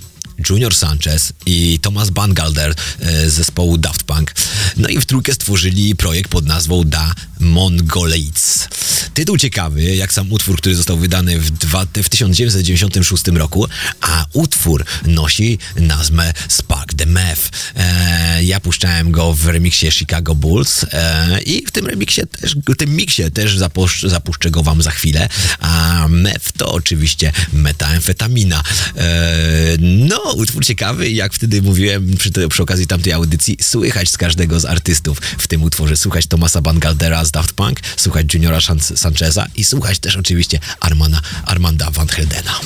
[0.50, 4.36] Junior Sanchez i Thomas Bangalter e, z zespołu Daft Punk.
[4.78, 8.68] No i w trójkę stworzyli projekt pod nazwą Da Mongolites.
[9.14, 13.68] Tytuł ciekawy, jak sam utwór, który został wydany w, dwa, w 1996 roku,
[14.02, 17.50] a utwór nosi nazwę Spark the Meth.
[17.76, 22.76] E, ja puszczałem go w remiksie Chicago Bulls e, i w tym remiksie też, w
[22.76, 28.64] tym miksie też zapuszczę, zapuszczę go wam za chwilę, a meth to oczywiście metamfetamina.
[28.98, 34.60] E, no, utwór ciekawy, jak wtedy mówiłem przy, przy okazji tamtej audycji, słychać z każdego
[34.60, 35.98] z artystów w tym utworze.
[35.98, 41.22] Słuchać Tomasa Bangaldera z Daft Punk, słuchać Juniora San- Sancheza i słuchać też oczywiście Armana,
[41.46, 42.60] Armanda Van Heldena.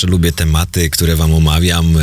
[0.00, 2.02] Zawsze lubię tematy, które wam omawiam, e,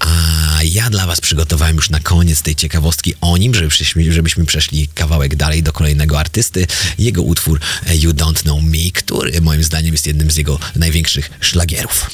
[0.00, 0.08] A
[0.62, 5.36] ja dla Was przygotowałem już na koniec tej ciekawostki o nim, żebyśmy, żebyśmy przeszli kawałek
[5.36, 6.66] dalej do kolejnego artysty.
[6.98, 11.30] Jego utwór e, You Don't Know Me, który moim zdaniem jest jednym z jego największych
[11.40, 12.10] szlagierów.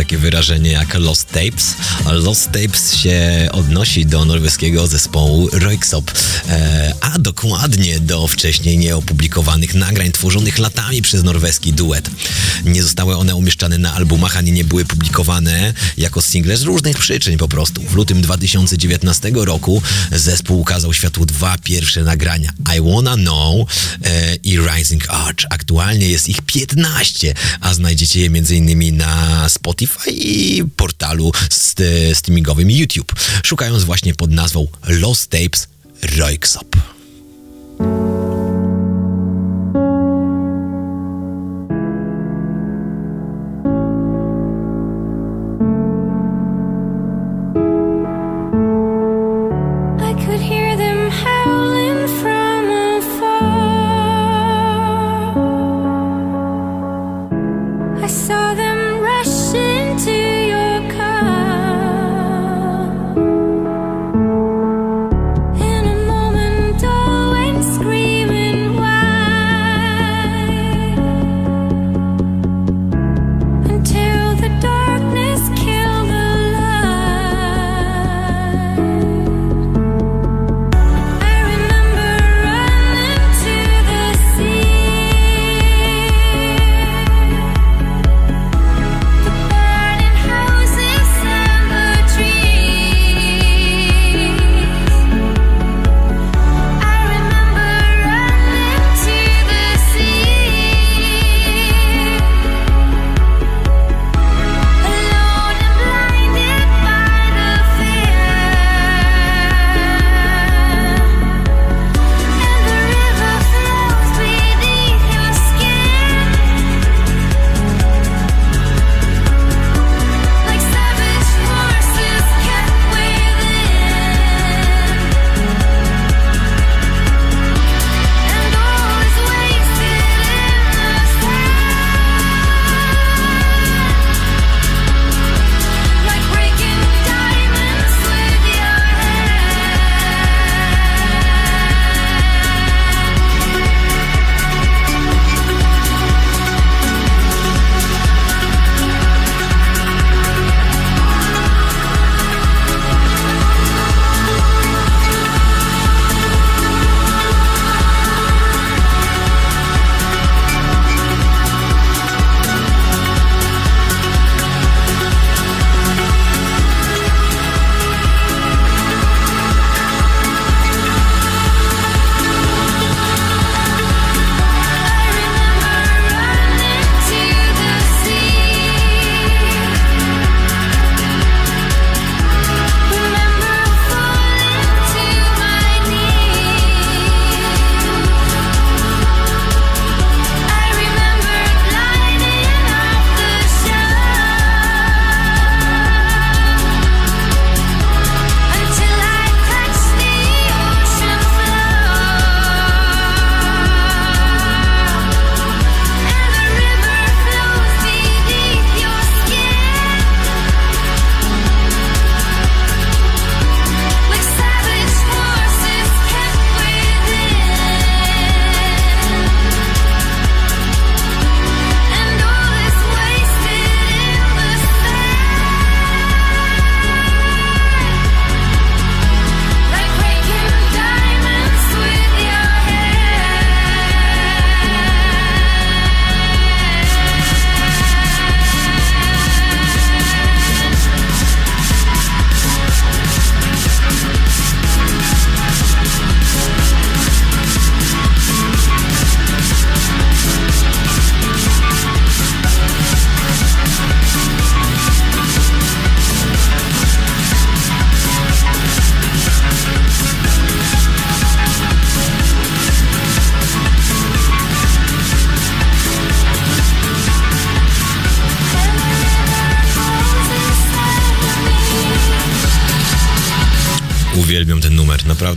[0.00, 1.74] Takie, wyrażenie jak Lost Tapes?
[2.12, 6.12] Lost Tapes się odnosi do norweskiego zespołu Röyksopp,
[6.48, 12.10] e, a dokładnie do wcześniej nieopublikowanych nagrań tworzonych latami przez norweski duet.
[12.64, 17.38] Nie zostały one umieszczane na albumach, ani nie były publikowane jako single z różnych przyczyn
[17.38, 17.82] po prostu.
[17.82, 19.82] W lutym 2019 roku
[20.12, 23.68] zespół ukazał światu dwa pierwsze nagrania I Wanna Know
[24.04, 25.44] e, i Rising Arch.
[25.50, 28.96] Aktualnie jest ich 15, a znajdziecie je m.in.
[28.96, 31.80] na Spotify i portalu st-
[32.14, 33.12] streamingowym YouTube,
[33.44, 35.66] szukając właśnie pod nazwą Lost Tapes
[36.02, 36.99] Röyksopp.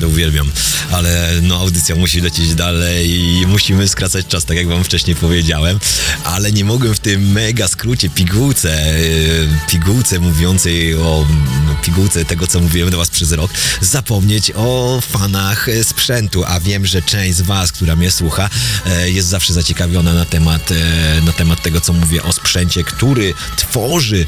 [0.03, 0.51] Naprawdę uwielbiam.
[0.91, 5.79] Ale no audycja musi lecieć dalej i musimy skracać czas, tak jak wam wcześniej powiedziałem.
[6.23, 11.25] Ale nie mogłem w tym mega skrócie pigułce, yy, pigułce mówiącej o
[11.67, 13.51] no, pigułce tego, co mówiłem do was przez rok,
[13.81, 18.49] zapomnieć o fanach sprzętu, a wiem, że część z was, która mnie słucha,
[18.85, 23.33] e, jest zawsze zaciekawiona na temat, e, na temat tego, co mówię o sprzęcie, który
[23.57, 24.25] tworzy,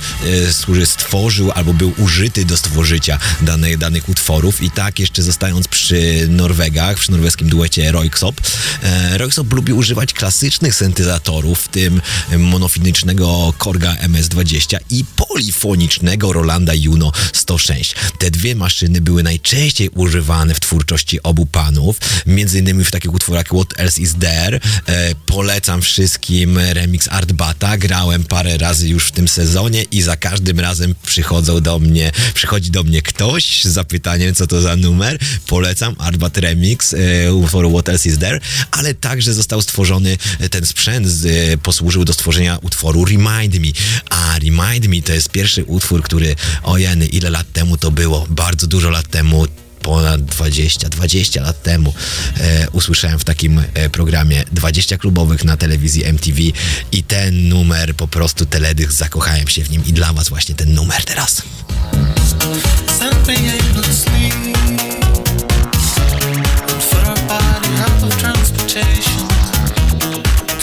[0.61, 6.27] który stworzył albo był użyty do stworzycia danych, danych utworów i tak jeszcze zostając przy
[6.30, 8.41] Norwegach, przy norweskim duecie Royksop,
[8.84, 12.02] e, Royksop lubi używać klasycznych syntezatorów, w tym
[12.38, 17.95] monofonicznego Korga MS-20 i polifonicznego Rolanda Juno 106.
[18.19, 23.45] Te dwie maszyny były najczęściej używane w twórczości obu panów, między innymi w takich utworach
[23.45, 24.60] What Else Is There.
[24.88, 27.77] E, polecam wszystkim remix Artbata.
[27.77, 32.72] Grałem parę razy już w tym sezonie i za każdym razem przychodzą do mnie, przychodzi
[32.72, 35.18] do mnie ktoś z zapytaniem, co to za numer.
[35.48, 38.40] Polecam Artbat Remix e, utworu What Else Is There,
[38.72, 43.72] ale także został stworzony e, ten sprzęt, e, posłużył do stworzenia utworu Remind Me.
[44.10, 48.28] A Remind Me to jest pierwszy utwór, który, ojeny, ile lat temu to było?
[48.30, 49.48] Bardzo dużo lat temu
[49.86, 51.94] ponad 20, 20 lat temu
[52.38, 56.40] e, usłyszałem w takim e, programie 20 klubowych na telewizji MTV
[56.91, 60.74] i ten numer po prostu teledych, zakochałem się w nim i dla was właśnie ten
[60.74, 61.41] numer teraz.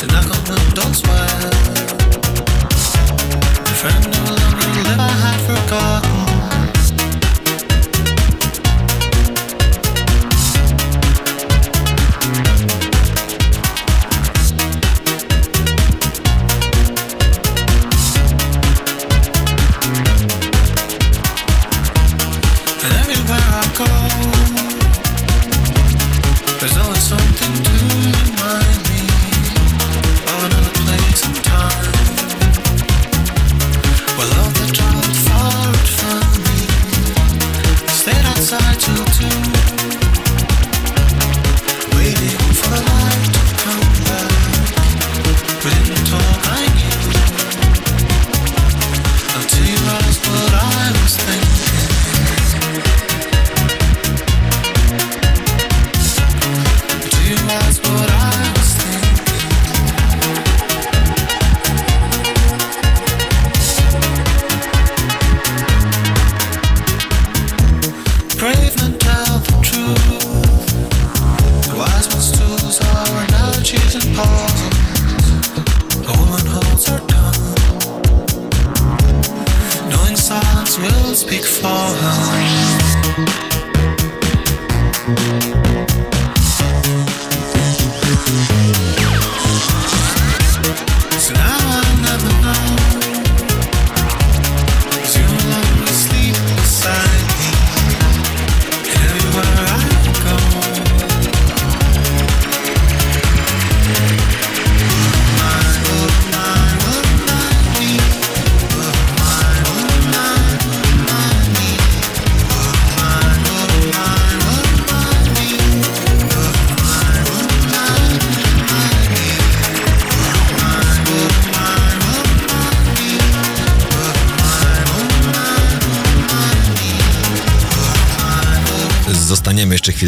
[0.09, 1.32] Knock on windows where the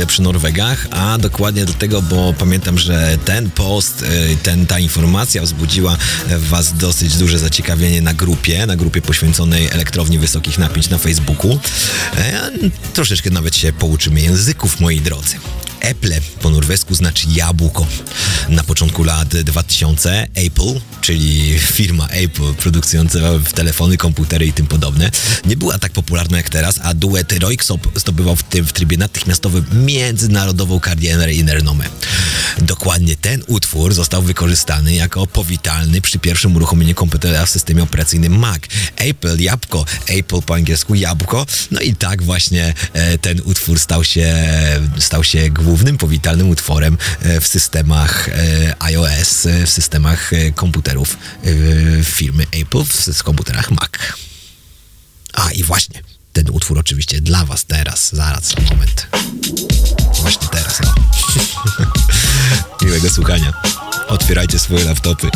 [0.05, 5.43] chwilę przy Norwegach, a dokładnie dlatego, bo pamiętam, że ten post, y, ten, ta informacja
[5.43, 10.99] wzbudziła w Was dosyć duże zaciekawienie na grupie, na grupie poświęconej elektrowni wysokich napięć na
[10.99, 11.59] Facebooku.
[12.17, 12.51] E,
[12.95, 15.37] troszeczkę nawet się pouczymy języków, moi drodzy.
[15.81, 17.87] Apple po norwesku znaczy jabłko.
[18.49, 23.19] Na początku lat 2000 Apple, czyli firma Apple produkująca
[23.55, 25.11] telefony, komputery i tym podobne,
[25.47, 29.65] nie była tak popularna jak teraz, a duet Royksop zdobywał w tym w trybie natychmiastowym
[29.73, 31.85] międzynarodową karierę i renomę.
[32.59, 38.63] Dokładnie ten utwór został wykorzystany jako powitalny przy pierwszym uruchomieniu komputera w systemie operacyjnym Mac.
[39.05, 44.35] Apple, jabłko, Apple po angielsku jabłko, no i tak właśnie e, ten utwór stał się,
[44.99, 51.19] stał się głównym powitalnym utworem e, w systemach e, iOS, w systemach komputerów
[52.05, 53.91] firmy Apple, w, komputerach Mac.
[55.33, 56.03] A i właśnie,
[56.33, 59.07] ten utwór oczywiście dla was teraz, zaraz, moment.
[60.21, 60.95] Właśnie teraz, o.
[62.85, 63.53] Miłego słuchania.
[64.09, 65.31] Otwierajcie swoje laptopy.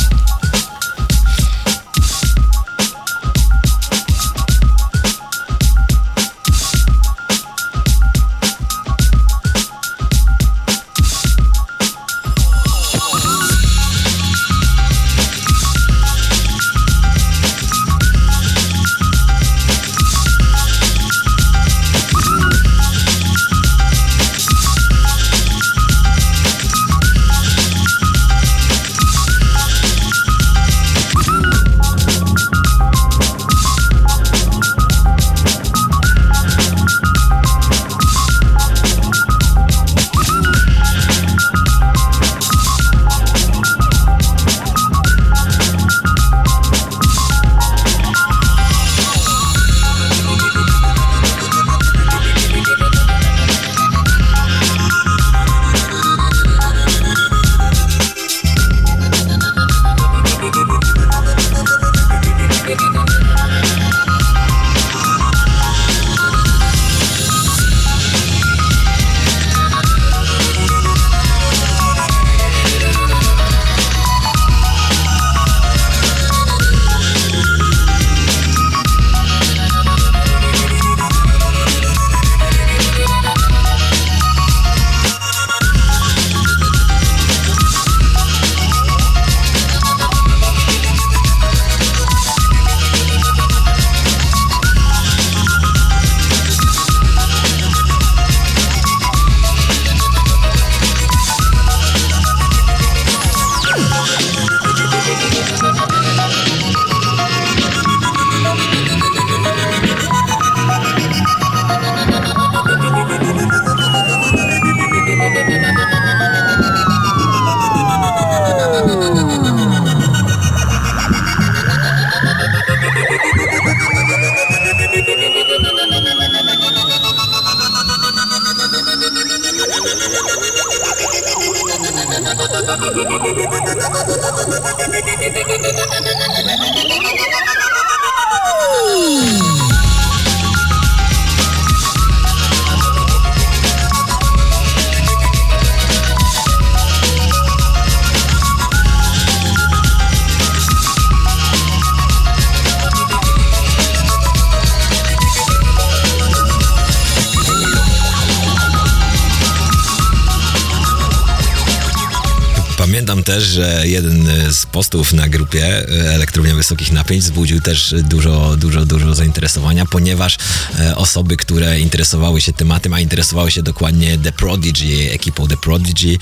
[164.78, 170.38] Postów na grupie e, Elektrownia Wysokich Napięć wzbudził też dużo, dużo, dużo zainteresowania, ponieważ
[170.78, 176.18] e, osoby, które interesowały się tematem, a interesowały się dokładnie The Prodigy, ekipą The Prodigy,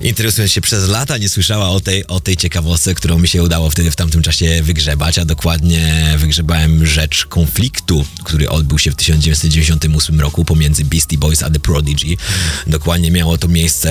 [0.00, 3.70] interesując się przez lata, nie słyszała o tej, o tej ciekawostce, którą mi się udało
[3.70, 8.04] wtedy w tamtym czasie wygrzebać, a dokładnie wygrzebałem rzecz konfliktu,
[8.34, 12.16] który odbył się w 1998 roku pomiędzy Beastie Boys a The Prodigy.
[12.66, 13.90] Dokładnie miało to miejsce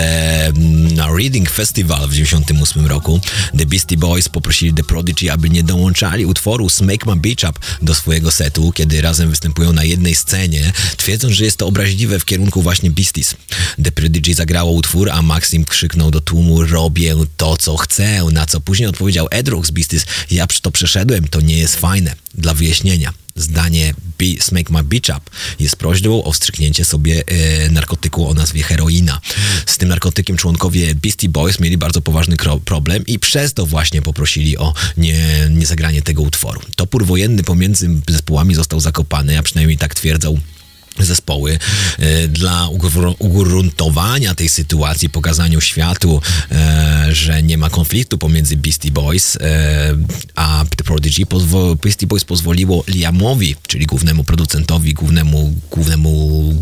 [0.95, 3.19] na Reading Festival w 1998 roku.
[3.57, 7.95] The Beastie Boys poprosili The Prodigy, aby nie dołączali utworu Smake My Beach Up do
[7.95, 12.61] swojego setu, kiedy razem występują na jednej scenie, twierdząc, że jest to obraźliwe w kierunku
[12.61, 13.35] właśnie Beasties.
[13.83, 18.61] The Prodigy zagrało utwór, a Maxim krzyknął do tłumu robię to, co chcę, na co
[18.61, 22.15] później odpowiedział Ed Rock z Beasties ja to przeszedłem, to nie jest fajne.
[22.33, 23.93] Dla wyjaśnienia, zdanie
[24.23, 29.21] Be Smake My Beach Up jest prośbą o wstrzyknięcie sobie e, narkotyku o nazwie heroina.
[29.65, 32.35] Z tym narkotykiem członkowie Beastie Boys mieli bardzo poważny
[32.65, 36.61] problem i przez to właśnie poprosili o nie, nie zagranie tego utworu.
[36.75, 40.39] Topór wojenny pomiędzy zespołami został zakopany, a przynajmniej tak twierdzą
[40.99, 41.59] zespoły
[41.99, 46.21] e, dla ugr- ugruntowania tej sytuacji, pokazaniu światu,
[46.51, 49.39] e, że nie ma konfliktu pomiędzy Beastie Boys e,
[50.35, 51.25] a The Prodigy.
[51.83, 56.09] Beastie Boys pozwoliło Liamowi, czyli głównemu producentowi, głównemu, głównemu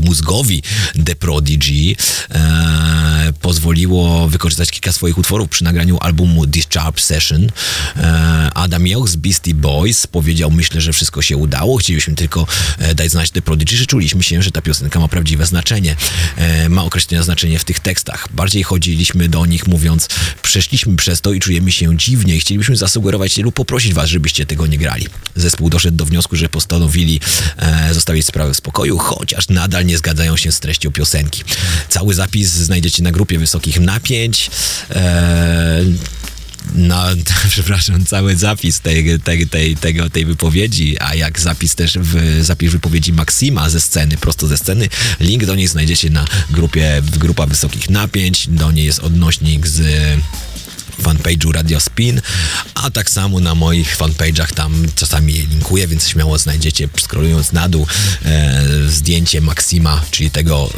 [0.06, 0.64] mózgowi
[1.06, 1.96] The Prodigy,
[2.32, 7.48] e, pozwoliło wykorzystać kilka swoich utworów przy nagraniu albumu Discharge Session.
[7.98, 12.48] E, Adam Joch z Beastie Boys powiedział, myślę, że wszystko się udało, chcielibyśmy tylko
[12.78, 15.96] e, dać znać The Prodigy, że czuliśmy się, że ta piosenka ma prawdziwe znaczenie,
[16.38, 18.28] e, ma określone znaczenie w tych tekstach.
[18.34, 20.08] Bardziej chodziliśmy do nich mówiąc,
[20.42, 24.68] przeszliśmy przez to i czujemy się dziwnie i chcielibyśmy zasugerować lub poprosić was, żebyście tego
[24.68, 25.08] nie grali.
[25.36, 27.20] Zespół doszedł do wniosku, że postanowili
[27.92, 31.44] zostawić sprawę w spokoju, chociaż nadal nie zgadzają się z treścią piosenki.
[31.90, 34.52] Cały zapis znajdziecie na grupie Wysokich Napięć.
[34.90, 35.84] E,
[36.76, 37.04] no,
[37.50, 42.72] przepraszam, cały zapis tej, tej, tej, tego, tej wypowiedzi, a jak zapis też w zapis
[42.72, 44.90] wypowiedzi Maksima ze sceny, prosto ze sceny,
[45.20, 49.82] link do niej znajdziecie na grupie, grupa Wysokich Napięć, do niej jest odnośnik z
[51.02, 52.22] fanpage'u Radio Spin,
[52.76, 57.70] a tak samo na moich fanpage'ach tam czasami je linkuję, więc śmiało znajdziecie, scrollując na
[57.70, 57.88] dół,
[58.26, 60.70] e, zdjęcie Maxima, czyli tego,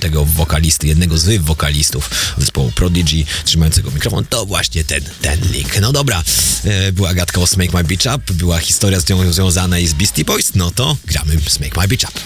[0.00, 5.80] tego wokalisty, jednego z wokalistów zespołu Prodigy, trzymającego mikrofon, to właśnie ten, ten link.
[5.80, 6.22] No dobra,
[6.64, 9.92] e, była gadka o Smake My Beach Up, była historia z nią związana i z
[9.92, 12.20] Beastie Boys, no to gramy Smake My Beach Up.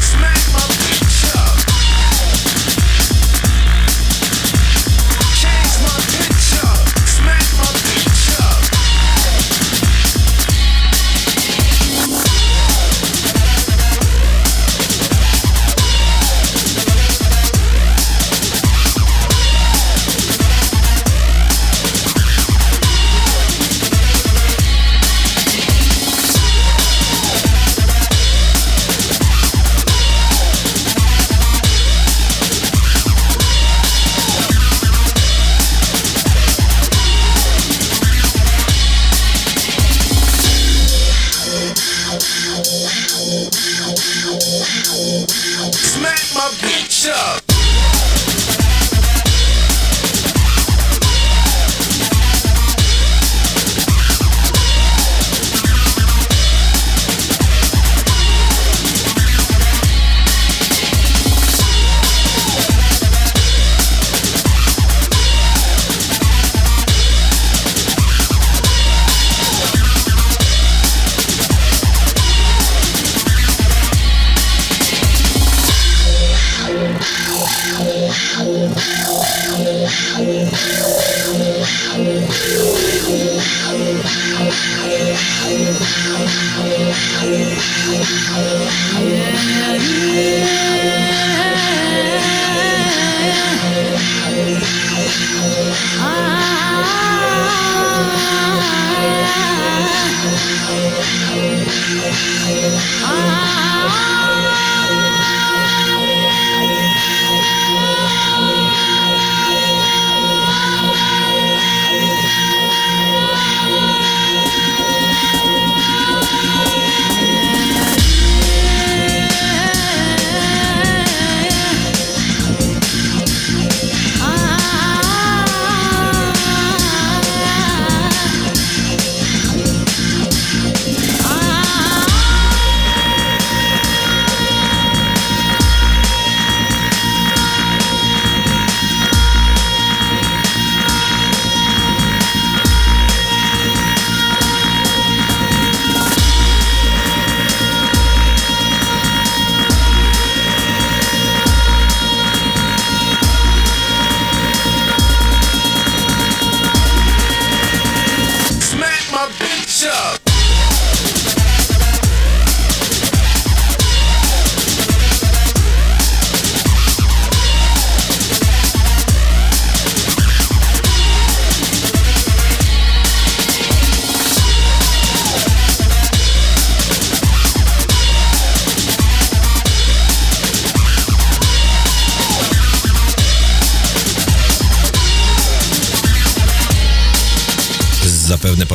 [0.00, 0.39] Smack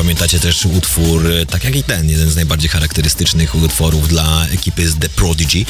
[0.06, 4.90] pamiętacie też utwór, e, tak jak i ten, jeden z najbardziej charakterystycznych utworów dla ekipy
[4.90, 5.64] z The Prodigy.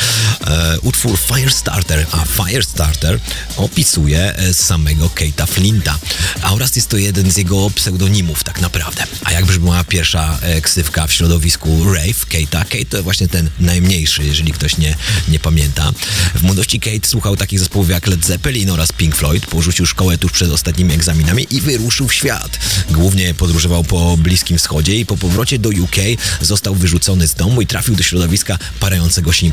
[0.47, 3.21] E, utwór Firestarter, a Firestarter
[3.57, 5.99] opisuje e, samego Kate'a Flinta.
[6.43, 9.05] A oraz jest to jeden z jego pseudonimów tak naprawdę.
[9.25, 12.65] A jak brzmiała pierwsza ksywka w środowisku Rave Kate'a?
[12.65, 14.97] Kate to właśnie ten najmniejszy, jeżeli ktoś nie,
[15.29, 15.93] nie pamięta.
[16.35, 20.33] W młodości Kate słuchał takich zespołów jak Led Zeppelin oraz Pink Floyd, porzucił szkołę tuż
[20.33, 22.59] przed ostatnimi egzaminami i wyruszył w świat.
[22.91, 25.97] Głównie podróżował po Bliskim Wschodzie i po powrocie do UK
[26.41, 29.47] został wyrzucony z domu i trafił do środowiska parającego się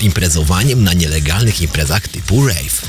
[0.00, 2.82] imprezowaniem na nielegalnych imprezach typu rave.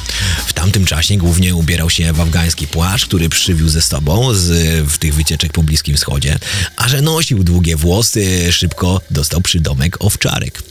[0.47, 4.49] W tamtym czasie głównie ubierał się w afgański płaszcz, który przywiózł ze sobą z
[4.89, 6.39] w tych wycieczek po Bliskim Wschodzie,
[6.75, 10.70] a że nosił długie włosy, szybko dostał przydomek owczarek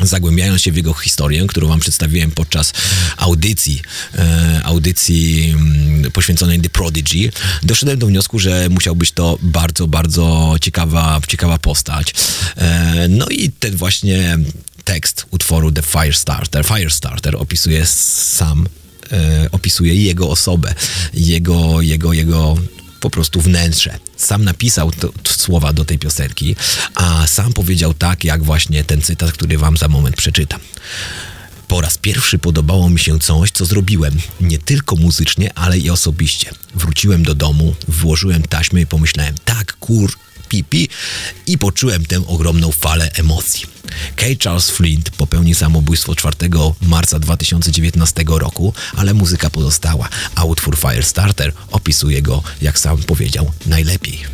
[0.00, 2.72] zagłębiając się w jego historię, którą wam przedstawiłem podczas
[3.16, 3.82] audycji,
[4.14, 7.30] e, audycji mm, poświęconej The Prodigy,
[7.62, 12.14] doszedłem do wniosku, że musiał być to bardzo, bardzo ciekawa, ciekawa postać.
[12.56, 14.38] E, no i ten właśnie
[14.84, 18.66] tekst utworu The Firestarter, Firestarter opisuje sam
[19.12, 20.74] e, opisuje jego osobę,
[21.14, 22.56] jego, jego, jego
[23.04, 23.98] po prostu wnętrze.
[24.16, 26.56] Sam napisał to, to słowa do tej piosenki,
[26.94, 30.60] a sam powiedział tak, jak właśnie ten cytat, który wam za moment przeczytam.
[31.68, 34.14] Po raz pierwszy podobało mi się coś, co zrobiłem.
[34.40, 36.50] Nie tylko muzycznie, ale i osobiście.
[36.74, 40.12] Wróciłem do domu, włożyłem taśmę i pomyślałem, tak, kur,
[41.46, 43.66] i poczułem tę ogromną falę emocji.
[44.16, 44.26] K.
[44.44, 46.36] Charles Flint popełnił samobójstwo 4
[46.82, 54.24] marca 2019 roku, ale muzyka pozostała, a utwór Firestarter opisuje go, jak sam powiedział, najlepiej.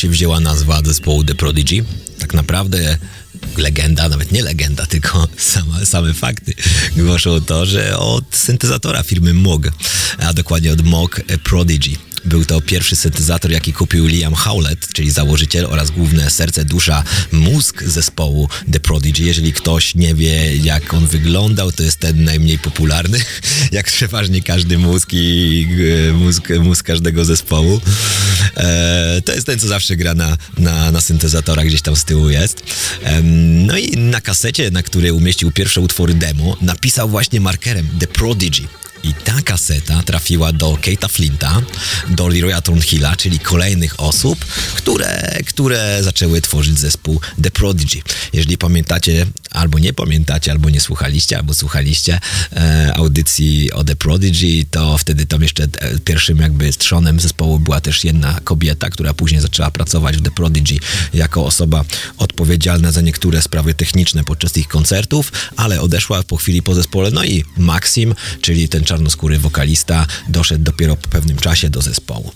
[0.00, 1.84] Się wzięła nazwa zespołu The Prodigy?
[2.18, 2.98] Tak naprawdę
[3.56, 6.54] legenda, nawet nie legenda, tylko same, same fakty
[6.96, 9.62] głoszą to, że od syntezatora firmy Moog,
[10.18, 11.96] a dokładnie od Moog Prodigy.
[12.24, 17.82] Był to pierwszy syntezator, jaki kupił Liam Howlett, czyli założyciel oraz główne serce, dusza, mózg
[17.82, 19.22] zespołu The Prodigy.
[19.22, 23.18] Jeżeli ktoś nie wie, jak on wyglądał, to jest ten najmniej popularny,
[23.72, 25.66] jak przeważnie każdy mózg i
[26.08, 27.80] e, mózg, mózg każdego zespołu.
[28.56, 32.30] E, to jest ten, co zawsze gra na, na, na syntezatorach, gdzieś tam z tyłu
[32.30, 32.62] jest.
[33.02, 38.06] Em, no i na kasecie, na której umieścił pierwsze utwory demo, napisał właśnie markerem The
[38.06, 38.68] Prodigy.
[39.02, 41.62] I ta kaseta trafiła do Kate'a Flinta,
[42.08, 44.44] do Leroya Thornhilla, czyli kolejnych osób,
[44.74, 48.02] które, które zaczęły tworzyć zespół The Prodigy.
[48.32, 52.20] Jeżeli pamiętacie, albo nie pamiętacie, albo nie słuchaliście, albo słuchaliście
[52.52, 57.80] e, audycji o The Prodigy, to wtedy tam jeszcze e, pierwszym jakby strzonem zespołu była
[57.80, 60.78] też jedna kobieta, która później zaczęła pracować w The Prodigy
[61.14, 61.84] jako osoba
[62.18, 67.10] odpowiedzialna za niektóre sprawy techniczne podczas ich koncertów, ale odeszła po chwili po zespole.
[67.10, 72.32] No i Maxim, czyli ten czarnoskóry wokalista, doszedł dopiero po pewnym czasie do zespołu.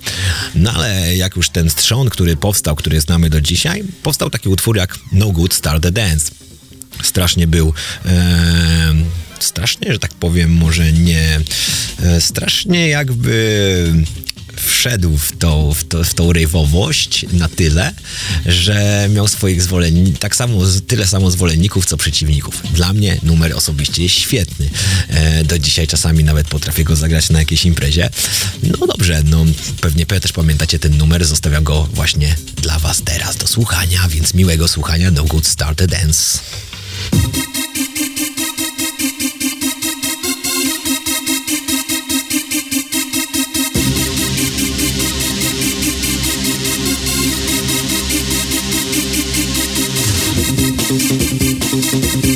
[0.54, 4.76] No ale jak już ten strzon, który powstał, który znamy do dzisiaj, powstał taki utwór
[4.76, 6.44] jak No Good Start the Dance
[7.02, 7.72] strasznie był.
[8.06, 8.94] E,
[9.38, 11.40] strasznie, że tak powiem, może nie.
[12.02, 13.92] E, strasznie jakby
[14.60, 17.94] wszedł w tą, w, to, w tą rejwowość na tyle,
[18.46, 22.62] że miał swoich zwolenników, tak samo, tyle samo zwolenników, co przeciwników.
[22.72, 24.70] Dla mnie numer osobiście jest świetny.
[25.08, 28.10] E, do dzisiaj czasami nawet potrafię go zagrać na jakiejś imprezie.
[28.62, 29.44] No dobrze, no
[29.80, 34.68] pewnie też pamiętacie ten numer, zostawiam go właśnie dla was teraz do słuchania, więc miłego
[34.68, 36.38] słuchania, no good start the dance.
[51.76, 52.33] Thank you.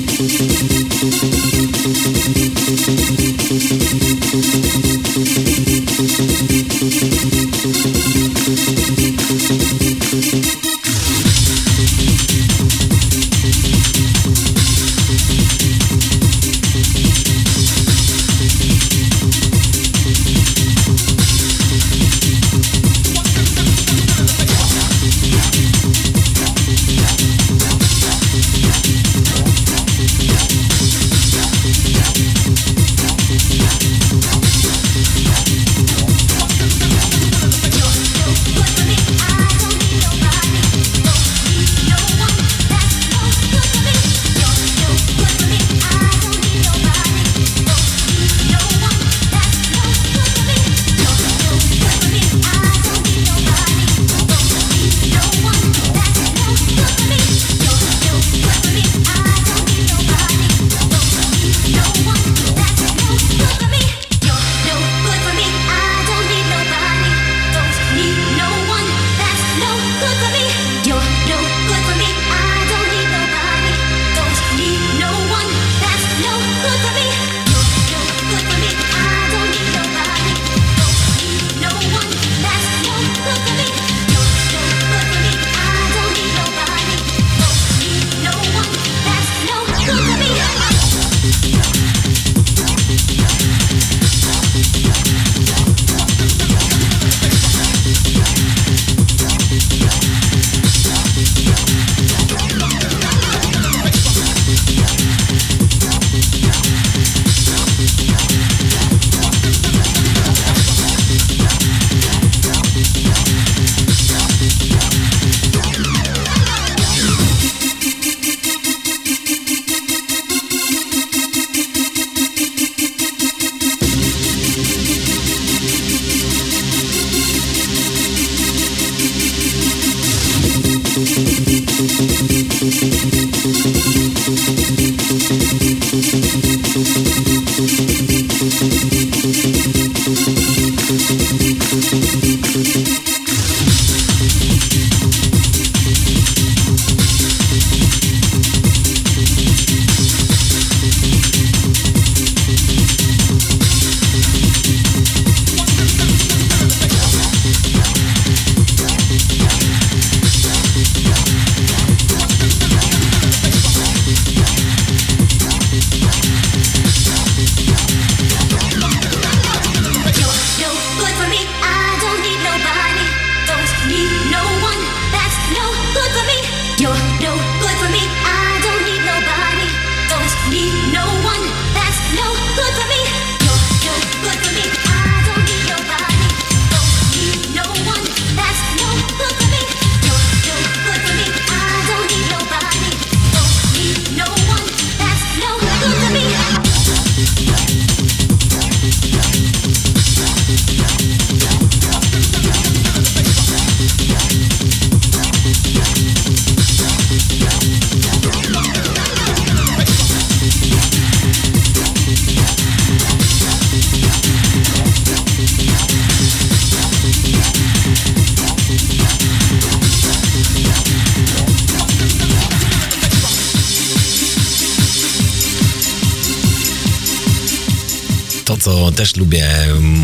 [228.98, 229.48] Też lubię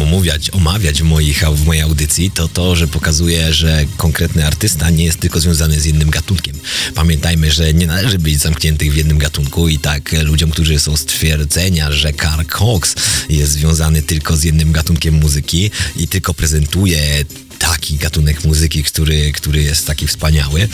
[0.02, 5.04] omówiać, omawiać w, moich, w mojej audycji, to to, że pokazuje, że konkretny artysta nie
[5.04, 6.56] jest tylko związany z jednym gatunkiem.
[6.94, 11.92] Pamiętajmy, że nie należy być zamkniętych w jednym gatunku i tak ludziom, którzy są stwierdzenia,
[11.92, 12.94] że Carl Cox
[13.28, 17.24] jest związany tylko z jednym gatunkiem muzyki i tylko prezentuje
[17.84, 20.68] taki gatunek muzyki, który, który jest taki wspaniały,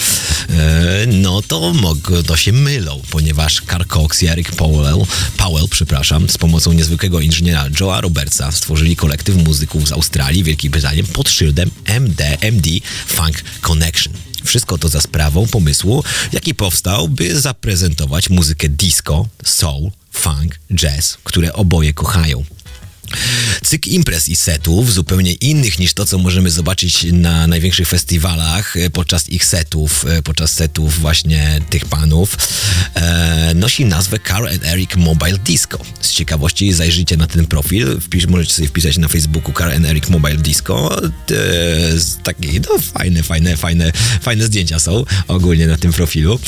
[0.50, 1.72] e, no to,
[2.26, 5.06] to się mylą, ponieważ Carl Cox i Eric Powell,
[5.36, 11.04] Powell przepraszam, z pomocą niezwykłego inżyniera Joe'a Robertsa stworzyli kolektyw muzyków z Australii, Wielkiej Brytanii
[11.04, 12.66] pod szyldem MDMD
[13.06, 14.12] Funk Connection.
[14.44, 21.52] Wszystko to za sprawą pomysłu, jaki powstał, by zaprezentować muzykę disco, soul, funk, jazz, które
[21.52, 22.44] oboje kochają.
[23.64, 28.90] Cykl imprez i setów, zupełnie innych niż to, co możemy zobaczyć na największych festiwalach e,
[28.90, 32.36] podczas ich setów, e, podczas setów właśnie tych panów,
[32.94, 35.78] e, nosi nazwę Carl and Eric Mobile Disco.
[36.00, 40.08] Z ciekawości zajrzyjcie na ten profil, wpisz, możecie sobie wpisać na Facebooku Carl and Eric
[40.08, 41.02] Mobile Disco.
[41.02, 41.10] E,
[42.22, 46.40] takie, no fajne, fajne, fajne, fajne zdjęcia są ogólnie na tym profilu.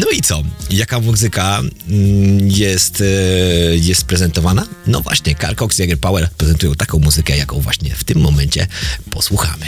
[0.00, 0.42] No i co?
[0.70, 3.04] Jaka muzyka mm, jest, e,
[3.76, 4.66] jest prezentowana?
[4.86, 8.66] No właśnie, Carl Cox i prezentują taką muzykę, jaką właśnie w tym momencie
[9.10, 9.66] posłuchamy.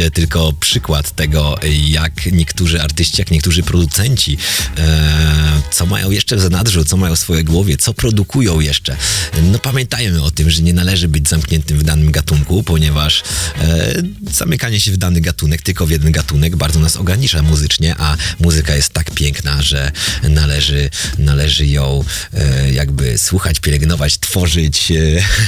[0.00, 1.58] Oczywiście tylko przykład tego,
[1.88, 4.38] jak niektórzy artyści, jak niektórzy producenci,
[4.78, 8.96] e, co mają jeszcze w zanadrzu, co mają w swojej głowie, co produkują jeszcze.
[9.42, 13.22] No pamiętajmy o tym, że nie należy być zamkniętym w danym gatunku, ponieważ
[13.60, 14.02] e,
[14.32, 18.76] zamykanie się w dany gatunek, tylko w jeden gatunek, bardzo nas ogranicza muzycznie, a muzyka
[18.76, 22.04] jest tak piękna, że należy, należy ją
[22.34, 24.92] e, jakby słuchać, pielęgnować, tworzyć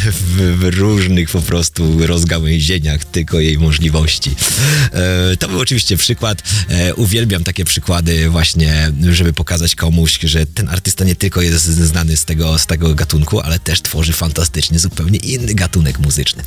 [0.04, 4.30] w, w różnych po prostu rozgałęzieniach tylko jej możliwości.
[4.92, 6.42] E, to był oczywiście przykład.
[6.68, 12.16] E, uwielbiam takie przykłady właśnie, żeby pokazać komuś, że ten artysta nie tylko jest znany
[12.16, 16.42] z tego, z tego gatunku, ale też tworzy fantastycznie zupełnie inny gatunek muzyczny.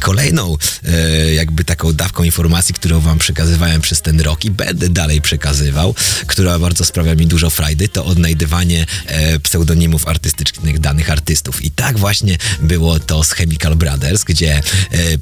[0.00, 5.20] Kolejną e, jakby taką dawką informacji, którą wam przekazywałem przez ten rok i będę dalej
[5.20, 5.94] przekazywał,
[6.26, 8.86] która bardzo sprawia mi dużo frajdy, to odnajdywanie
[9.42, 11.64] pseudonimów artystycznych danych artystów.
[11.64, 14.60] I tak właśnie było to z Chemical Brothers, gdzie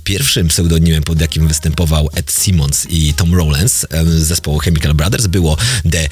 [0.04, 5.56] pierwszym pseudonimem, pod jakim występował Ed Simmons i Tom Rowlands z zespołu Chemical Brothers było
[5.90, 6.08] The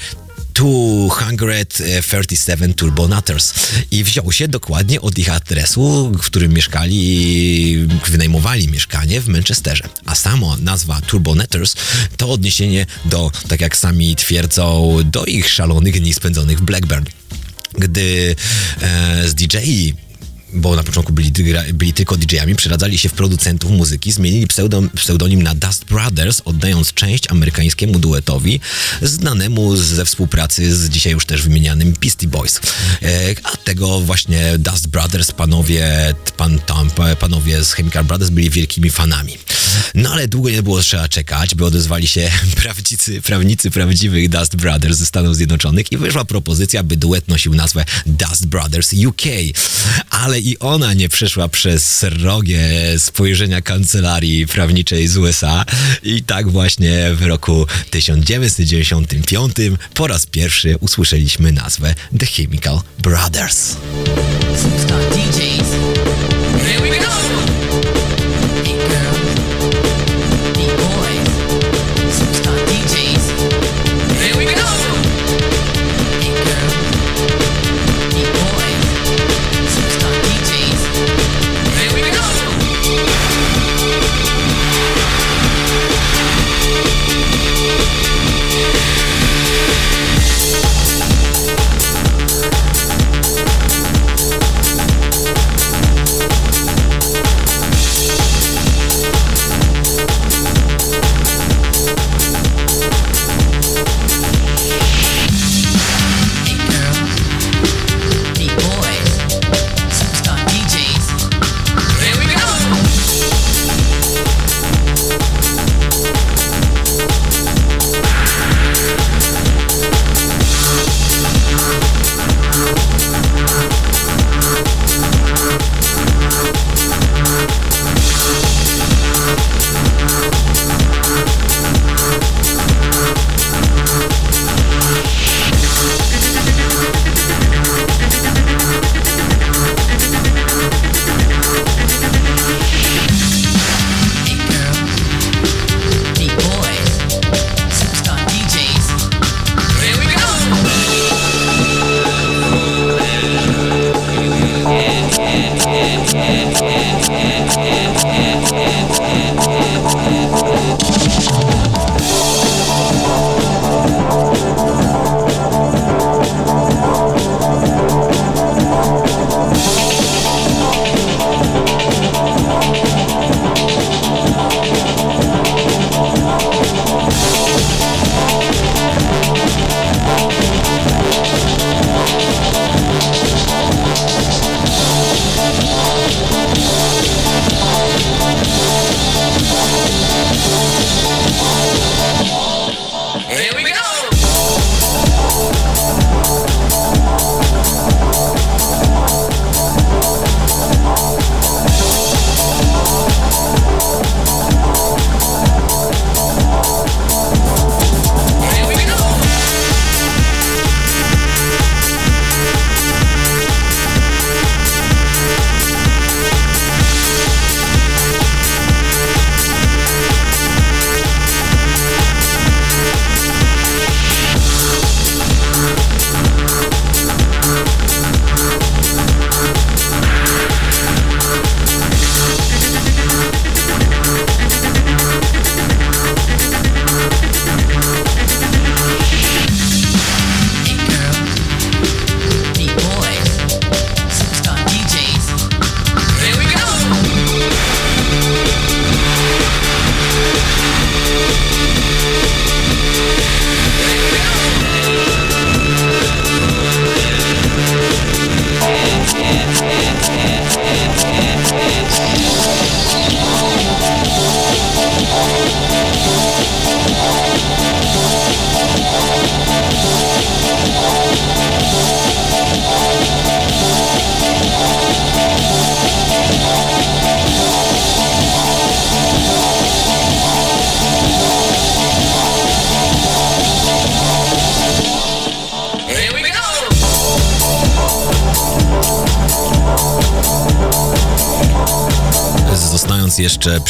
[0.53, 3.53] 237 Turbonauters
[3.91, 9.83] i wziął się dokładnie od ich adresu, w którym mieszkali, wynajmowali mieszkanie w Manchesterze.
[10.05, 11.75] A samo nazwa Turbonauters
[12.17, 17.05] to odniesienie do, tak jak sami twierdzą, do ich szalonych dni spędzonych w Blackburn.
[17.77, 18.35] Gdy
[18.81, 19.57] e, z DJ
[20.53, 21.31] bo na początku byli,
[21.73, 24.47] byli tylko DJ-ami, przeradzali się w producentów muzyki, zmienili
[24.95, 28.59] pseudonim na Dust Brothers, oddając część amerykańskiemu duetowi
[29.01, 32.61] znanemu ze współpracy z dzisiaj już też wymienianym Beastie Boys.
[33.01, 38.89] E, a tego właśnie Dust Brothers panowie, pan, tam, panowie z Chemical Brothers byli wielkimi
[38.89, 39.37] fanami.
[39.95, 44.97] No ale długo nie było trzeba czekać, by odezwali się prawdzicy, prawnicy prawdziwych Dust Brothers
[44.97, 49.21] ze Stanów Zjednoczonych i wyszła propozycja, by duet nosił nazwę Dust Brothers UK.
[50.09, 55.65] Ale i ona nie przeszła przez srogie spojrzenia kancelarii prawniczej z USA
[56.03, 59.55] i tak właśnie w roku 1995
[59.93, 63.75] po raz pierwszy usłyszeliśmy nazwę The Chemical Brothers.
[66.65, 67.56] Here we go.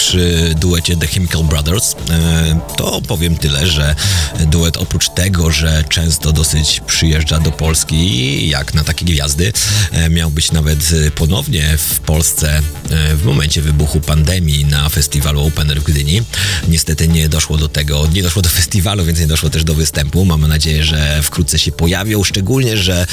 [0.07, 3.95] Przy duecie The Chemical Brothers, e, to powiem tyle, że
[4.57, 9.53] duet oprócz tego, że często dosyć przyjeżdża do Polski, jak na takie gwiazdy,
[9.91, 15.47] e, miał być nawet e, ponownie w Polsce e, w momencie wybuchu pandemii na festiwalu
[15.47, 16.21] Open Air w Gdyni.
[16.67, 20.25] Niestety nie doszło do tego, nie doszło do festiwalu, więc nie doszło też do występu.
[20.25, 23.07] Mamy nadzieję, że wkrótce się pojawią, szczególnie, że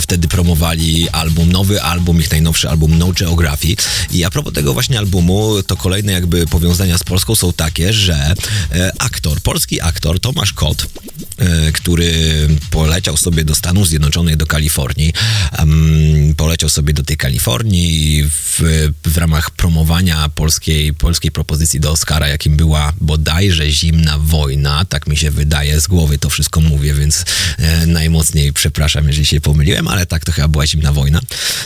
[0.00, 3.76] wtedy promowali album, nowy album, ich najnowszy album No Geography.
[4.12, 8.34] I a propos tego właśnie albumu, to kolejne jakby powiązania z Polską są takie, że
[8.98, 10.86] aktor, polski aktor Tomasz Kot,
[11.38, 12.12] e, który
[12.70, 15.12] poleciał sobie do Stanów Zjednoczonych, do Kalifornii,
[16.36, 18.60] poleciał sobie do tej Kalifornii w,
[19.04, 25.16] w ramach promowania polskiej, polskiej propozycji do Oscara, jakim była bodajże Zimna Wojna, tak mi
[25.16, 27.24] się wydaje, z głowy to wszystko mówię, więc
[27.58, 31.20] e, najmocniej przepraszam, jeżeli się pomyliłem, ale tak to chyba była Zimna Wojna.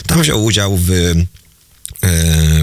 [0.07, 0.91] Tam wziął udział w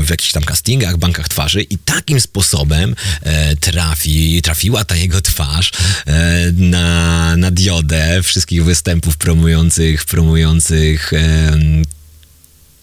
[0.01, 5.73] w jakichś tam castingach, bankach twarzy i takim sposobem e, trafi, trafiła ta jego twarz
[6.07, 11.13] e, na, na diodę wszystkich występów promujących, promujących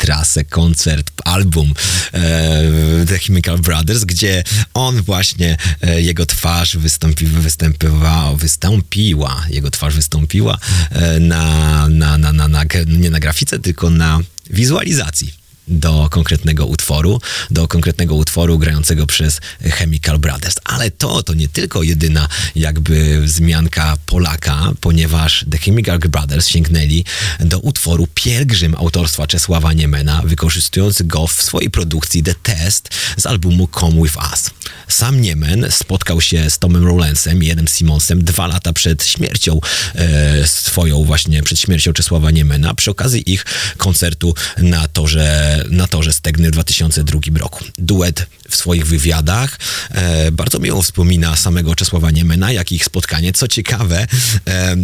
[0.03, 1.73] trasę, koncert, album
[2.13, 4.43] e, The Chemical Brothers, gdzie
[4.73, 10.57] on właśnie, e, jego twarz wystąpi, występowała, wystąpiła, jego twarz wystąpiła
[10.91, 14.19] e, na, na, na, na, na, nie na grafice, tylko na
[14.49, 17.21] wizualizacji do konkretnego utworu,
[17.51, 20.55] do konkretnego utworu grającego przez Chemical Brothers.
[20.63, 27.05] Ale to, to nie tylko jedyna jakby wzmianka Polaka, ponieważ The Chemical Brothers sięgnęli
[27.39, 33.67] do utworu Pielgrzym autorstwa Czesława Niemena, wykorzystując go w swojej produkcji The Test z albumu
[33.67, 34.49] Come With Us.
[34.87, 39.59] Sam Niemen spotkał się z Tomem Rowlandsem i Jedem Simonsem dwa lata przed śmiercią
[39.95, 43.45] e, swoją właśnie, przed śmiercią Czesława Niemena, przy okazji ich
[43.77, 47.65] koncertu na torze, na torze Stegny w 2002 roku.
[47.77, 49.59] Duet w swoich wywiadach
[49.91, 53.33] e, bardzo miło wspomina samego Czesława Niemena, jak ich spotkanie.
[53.33, 54.07] Co ciekawe,
[54.47, 54.75] e,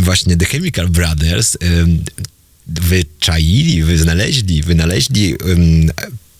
[0.00, 1.58] właśnie The Chemical Brothers e,
[2.66, 5.36] wyczaili, wyznaleźli, wynaleźli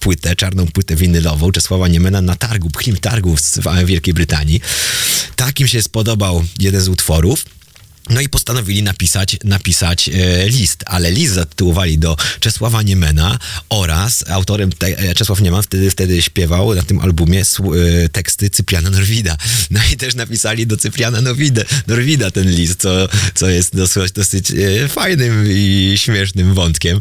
[0.01, 4.61] płytę, czarną płytę winylową Czesława Niemena na targu, pchlim targu w Wielkiej Brytanii.
[5.37, 7.45] Tak im się spodobał jeden z utworów.
[8.11, 13.39] No i postanowili napisać, napisać e, list, ale list zatytułowali do Czesława Niemena
[13.69, 18.91] oraz autorem te, e, Czesław Nieman wtedy, wtedy śpiewał na tym albumie e, teksty Cypriana
[18.91, 19.37] Norwida.
[19.71, 24.53] No i też napisali do Cypriana Norwida, Norwida ten list, co, co jest dosyć, dosyć
[24.89, 27.01] fajnym i śmiesznym wątkiem.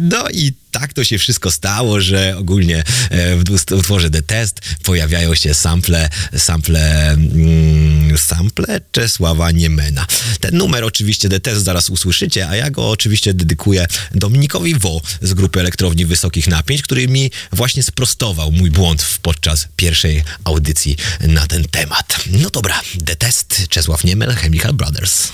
[0.00, 5.34] No i tak to się wszystko stało, że ogólnie e, w utworze The Test pojawiają
[5.34, 10.06] się sample, sample, mm, sample Czesława Niemena.
[10.40, 15.34] Ten numer oczywiście The Test zaraz usłyszycie, a ja go oczywiście dedykuję Dominikowi Wo z
[15.34, 21.64] grupy Elektrowni Wysokich Napięć, który mi właśnie sprostował mój błąd podczas pierwszej audycji na ten
[21.64, 22.24] temat.
[22.26, 25.28] No dobra, The Test, Czesław Niemel, Chemical Brothers.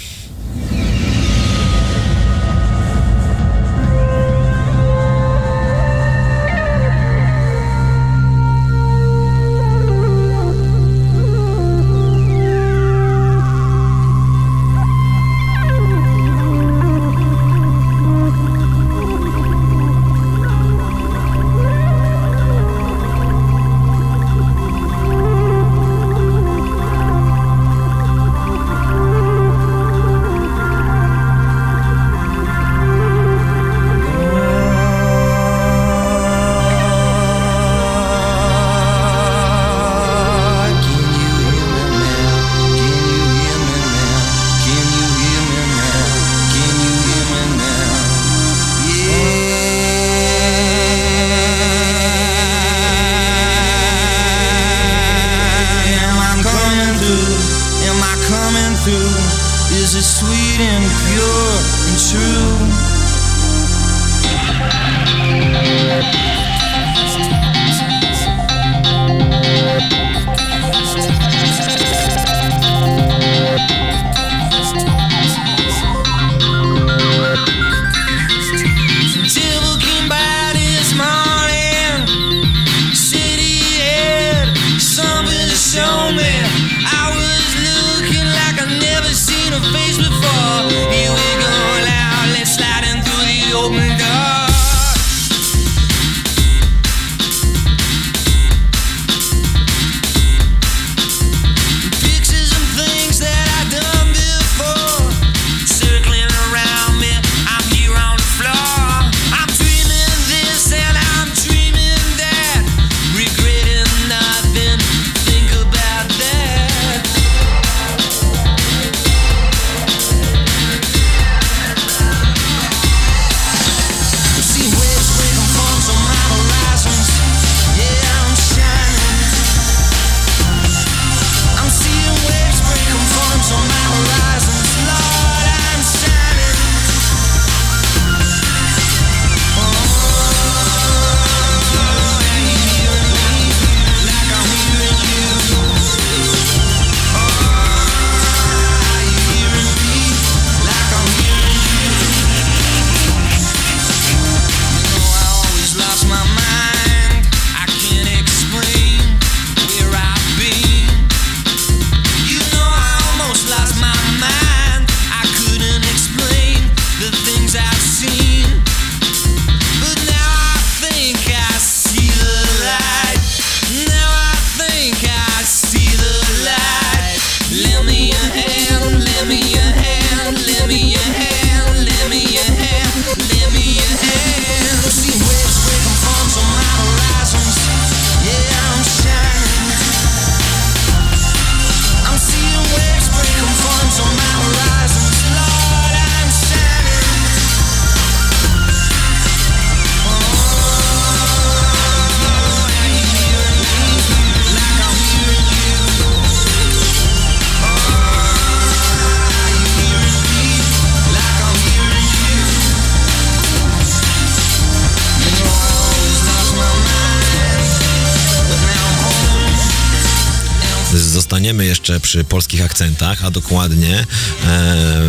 [221.81, 224.07] Jeszcze przy polskich akcentach, a dokładnie
[224.47, 225.03] e,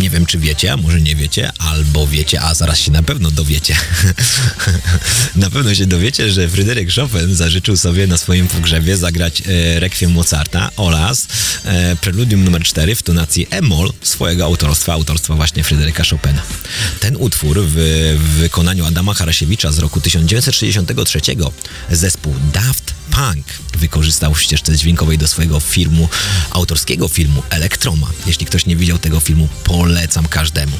[0.00, 3.30] nie wiem czy wiecie, a może nie wiecie, albo wiecie, a zaraz się na pewno
[3.30, 3.76] dowiecie.
[5.36, 10.12] na pewno się dowiecie, że Fryderyk Chopin zażyczył sobie na swoim pogrzebie zagrać e, Requiem
[10.12, 11.26] Mozarta oraz
[11.64, 16.42] e, Preludium numer 4 w tonacji e-moll swojego autorstwa, autorstwa właśnie Fryderyka Chopina.
[17.00, 17.74] Ten utwór w,
[18.18, 21.20] w wykonaniu Adama Harasiewicza z roku 1963
[21.90, 22.81] zespół Daft
[23.22, 23.46] Punk
[23.78, 26.08] wykorzystał w ścieżce dźwiękowej do swojego filmu,
[26.50, 28.06] autorskiego filmu Elektroma.
[28.26, 30.76] Jeśli ktoś nie widział tego filmu, polecam każdemu.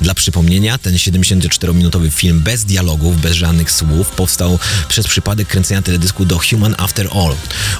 [0.00, 4.58] Dla przypomnienia, ten 74-minutowy film bez dialogów, bez żadnych słów powstał
[4.88, 7.36] przez przypadek kręcenia teledysku do Human After All.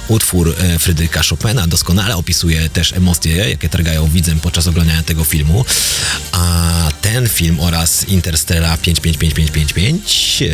[0.07, 5.65] Utwór e, Fryderyka Chopina doskonale opisuje też emocje, jakie targają widzem podczas oglądania tego filmu,
[6.31, 10.45] a ten film oraz Interstellar 55555 e,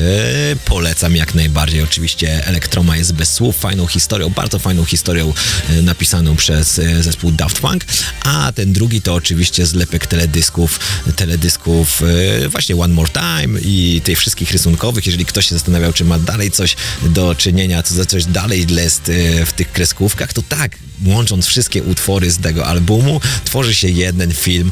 [0.56, 1.82] polecam jak najbardziej.
[1.82, 5.34] Oczywiście Elektroma jest bez słów, fajną historią, bardzo fajną historią
[5.69, 7.86] e, napisaną przez e, zespół Daft Punk,
[8.23, 10.80] a ten drugi to oczywiście zlepek teledysków,
[11.15, 12.02] teledysków
[12.44, 15.06] e, właśnie One More Time i tych wszystkich rysunkowych.
[15.06, 19.11] Jeżeli ktoś się zastanawiał, czy ma dalej coś do czynienia, co za coś dalej jest
[19.45, 24.72] w tych kreskówkach, to tak, łącząc wszystkie utwory z tego albumu, tworzy się jeden film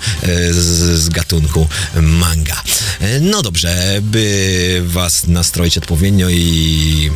[0.52, 1.68] z, z gatunku
[2.02, 2.64] manga.
[3.22, 7.12] No dobrze, by was nastroić odpowiednio i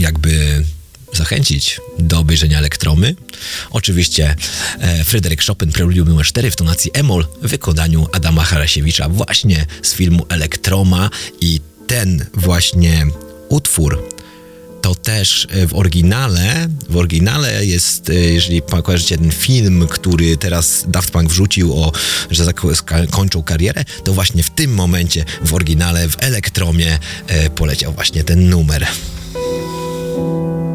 [0.00, 0.64] jakby
[1.12, 3.14] zachęcić do obejrzenia Elektromy.
[3.70, 4.34] Oczywiście
[4.78, 9.94] e, Fryderyk Chopin Preludium nr 4 w tonacji Emol w wykonaniu Adama Harasiewicza właśnie z
[9.94, 11.10] filmu Elektroma
[11.40, 13.06] i ten właśnie
[13.48, 14.02] utwór
[14.82, 20.84] to też e, w oryginale, w oryginale jest, e, jeżeli kojarzycie ten film, który teraz
[20.88, 21.92] Daft Punk wrzucił o,
[22.30, 22.52] że
[23.10, 28.48] kończą karierę, to właśnie w tym momencie w oryginale, w Elektromie e, poleciał właśnie ten
[28.48, 28.86] numer.
[30.10, 30.69] Czasu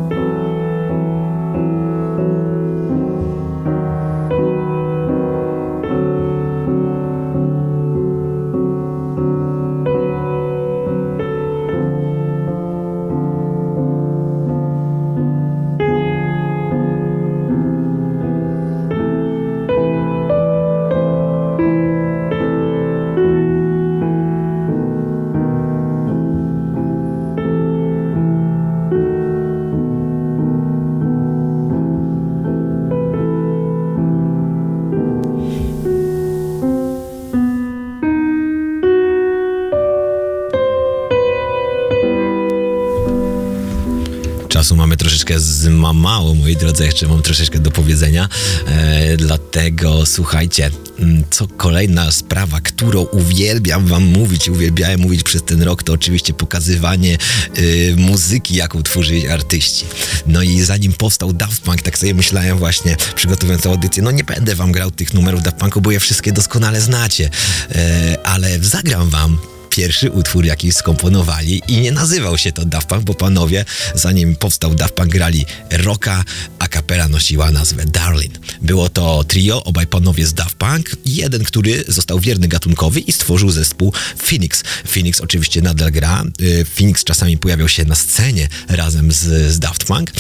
[45.35, 48.29] troszeczkę z mało, moi drodzy, jeszcze mam troszeczkę do powiedzenia.
[48.67, 55.61] E, dlatego słuchajcie, mm, co kolejna sprawa, którą uwielbiam wam mówić uwielbiałem mówić przez ten
[55.61, 57.17] rok, to oczywiście pokazywanie
[57.57, 59.85] y, muzyki, jaką tworzyli artyści.
[60.27, 64.55] No i zanim powstał Daft Punk, tak sobie myślałem właśnie, przygotowując audycję, no nie będę
[64.55, 67.29] wam grał tych numerów Daft Punku, bo je wszystkie doskonale znacie,
[67.75, 69.37] e, ale zagram wam
[69.76, 73.65] pierwszy utwór, jaki skomponowali i nie nazywał się to Daft Punk, bo panowie,
[73.95, 76.23] zanim powstał Daft Punk, grali rocka,
[76.65, 78.31] a kapela nosiła nazwę Darlin.
[78.61, 83.51] Było to trio, obaj panowie z Daft Punk, jeden, który został wierny gatunkowi i stworzył
[83.51, 84.63] zespół Phoenix.
[84.87, 89.83] Phoenix oczywiście nadal gra, y, Phoenix czasami pojawiał się na scenie razem z, z Daft
[89.83, 90.11] Punk.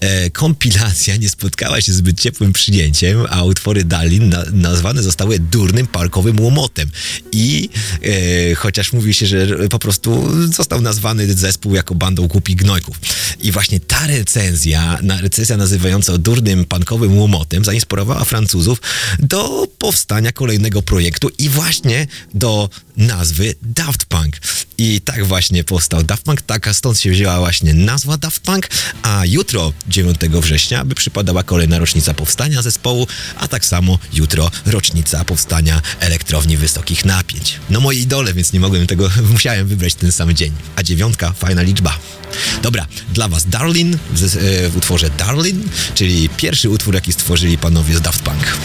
[0.00, 5.86] E, kompilacja nie spotkała się zbyt ciepłym przyjęciem, a utwory Darlin na, nazwane zostały durnym
[5.86, 6.90] parkowym łomotem.
[7.32, 7.68] I
[8.02, 13.00] e, chociaż mówi się, że po prostu został nazwany zespół jako bandą głupich gnojków.
[13.40, 15.56] I właśnie ta recenzja, na, recenzja
[15.98, 18.82] nazywająca durnym pankowym łomotem zainspirowała Francuzów
[19.18, 24.36] do powstania kolejnego projektu i właśnie do nazwy Daft Punk.
[24.78, 28.68] I tak właśnie powstał Daft Punk, taka stąd się wzięła właśnie nazwa Daft Punk,
[29.02, 33.06] a jutro, 9 września, by przypadała kolejna rocznica powstania zespołu,
[33.36, 37.60] a tak samo jutro rocznica powstania elektrowni wysokich napięć.
[37.70, 40.52] No moje idole, więc nie mogłem tego, musiałem wybrać ten sam dzień.
[40.76, 41.98] A dziewiątka, fajna liczba.
[42.62, 47.96] Dobra, dla was Darlin w, e, w utworze Darlin, czyli pierwszy utwór, jaki stworzyli panowie
[47.96, 48.56] z Daft Punk.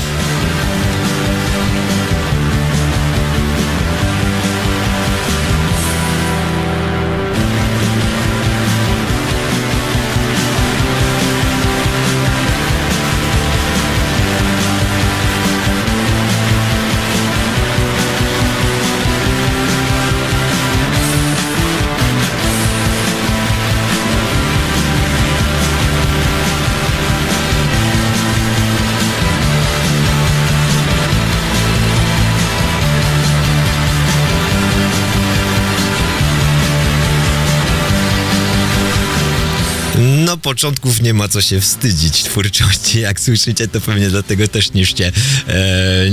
[40.45, 42.99] Początków nie ma co się wstydzić twórczości.
[42.99, 45.11] Jak słyszycie, to pewnie dlatego też niżcie.
[45.47, 46.09] E,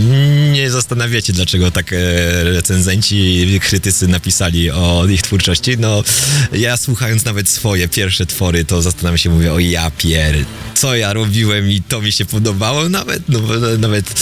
[0.53, 1.97] nie zastanawiacie, dlaczego tak e,
[2.45, 5.79] recenzenci, krytycy napisali o ich twórczości.
[5.79, 6.05] No,
[6.53, 10.35] ja słuchając nawet swoje pierwsze twory, to zastanawiam się, mówię, o ja pier,
[10.75, 13.41] co ja robiłem i to mi się podobało nawet, no,
[13.79, 14.15] nawet,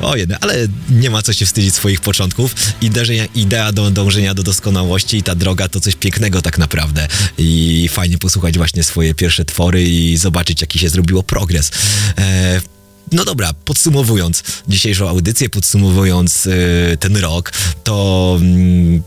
[0.00, 2.54] o jeden, ale nie ma co się wstydzić swoich początków.
[2.80, 7.08] Idea, idea do dążenia do doskonałości i ta droga to coś pięknego tak naprawdę.
[7.38, 11.70] I fajnie posłuchać właśnie swoje pierwsze twory i zobaczyć, jaki się zrobiło progres.
[12.18, 12.60] E,
[13.12, 17.52] no dobra, podsumowując dzisiejszą audycję, podsumowując e, ten rok,
[17.84, 18.36] to...
[18.40, 19.02] Mm,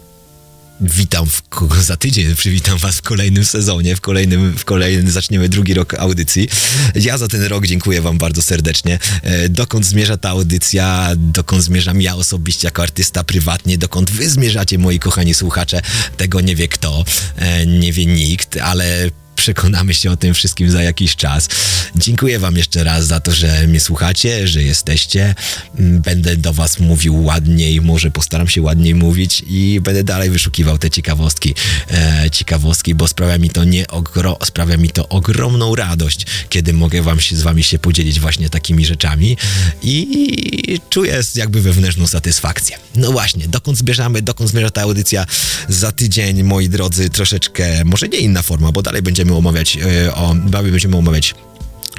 [0.81, 1.43] Witam w,
[1.81, 6.49] za tydzień, przywitam was w kolejnym sezonie, w kolejnym, w kolejnym, zaczniemy drugi rok audycji.
[6.95, 8.99] Ja za ten rok dziękuję wam bardzo serdecznie.
[9.22, 14.77] E, dokąd zmierza ta audycja, dokąd zmierzam ja osobiście jako artysta prywatnie, dokąd wy zmierzacie,
[14.77, 15.81] moi kochani słuchacze,
[16.18, 19.10] tego nie wie kto, e, nie wie nikt, ale
[19.40, 21.48] przekonamy się o tym wszystkim za jakiś czas.
[21.95, 25.36] Dziękuję Wam jeszcze raz za to, że mnie słuchacie, że jesteście.
[25.80, 30.78] Mm, Będę do Was mówił ładniej, może postaram się ładniej mówić i będę dalej wyszukiwał
[30.78, 31.56] te ciekawostki,
[31.91, 37.02] e, ciekawostki, bo sprawia mi to nie ogro, sprawia mi to ogromną radość, kiedy mogę
[37.02, 39.38] Wam się z Wami się podzielić właśnie takimi rzeczami
[39.84, 42.78] i czuję jakby wewnętrzną satysfakcję.
[42.95, 45.26] No właśnie, dokąd zmierzamy, dokąd zmierza ta audycja
[45.70, 50.35] za tydzień, moi drodzy, troszeczkę, może nie inna forma, bo dalej będziemy omawiać e, o,
[50.35, 51.35] dalej będziemy omawiać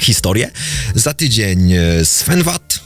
[0.01, 0.51] historię.
[0.95, 2.81] Za tydzień e, Sven Watt,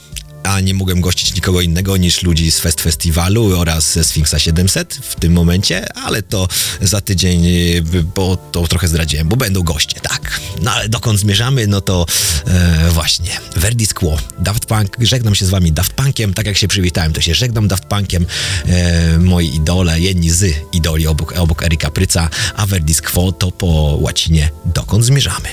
[0.44, 4.94] a nie mogłem gościć nikogo innego niż ludzi z Fest Festiwalu oraz ze Sfinksa 700
[4.94, 6.48] w tym momencie, ale to
[6.80, 7.82] za tydzień, e,
[8.14, 10.40] bo to trochę zdradziłem, bo będą goście, tak.
[10.62, 12.06] No ale dokąd zmierzamy, no to
[12.46, 16.68] e, właśnie, Verdis Quo, Daft Punk, żegnam się z wami Daft Punkiem, tak jak się
[16.68, 18.26] przywitałem, to się żegnam Daft Punkiem,
[18.66, 23.98] e, moi idole, jedni z idoli obok, obok Erika Pryca, a Verdis Quo to po
[24.00, 25.48] łacinie dokąd zmierzamy.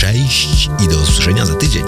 [0.00, 1.84] Cześć i do usłyszenia za tydzień.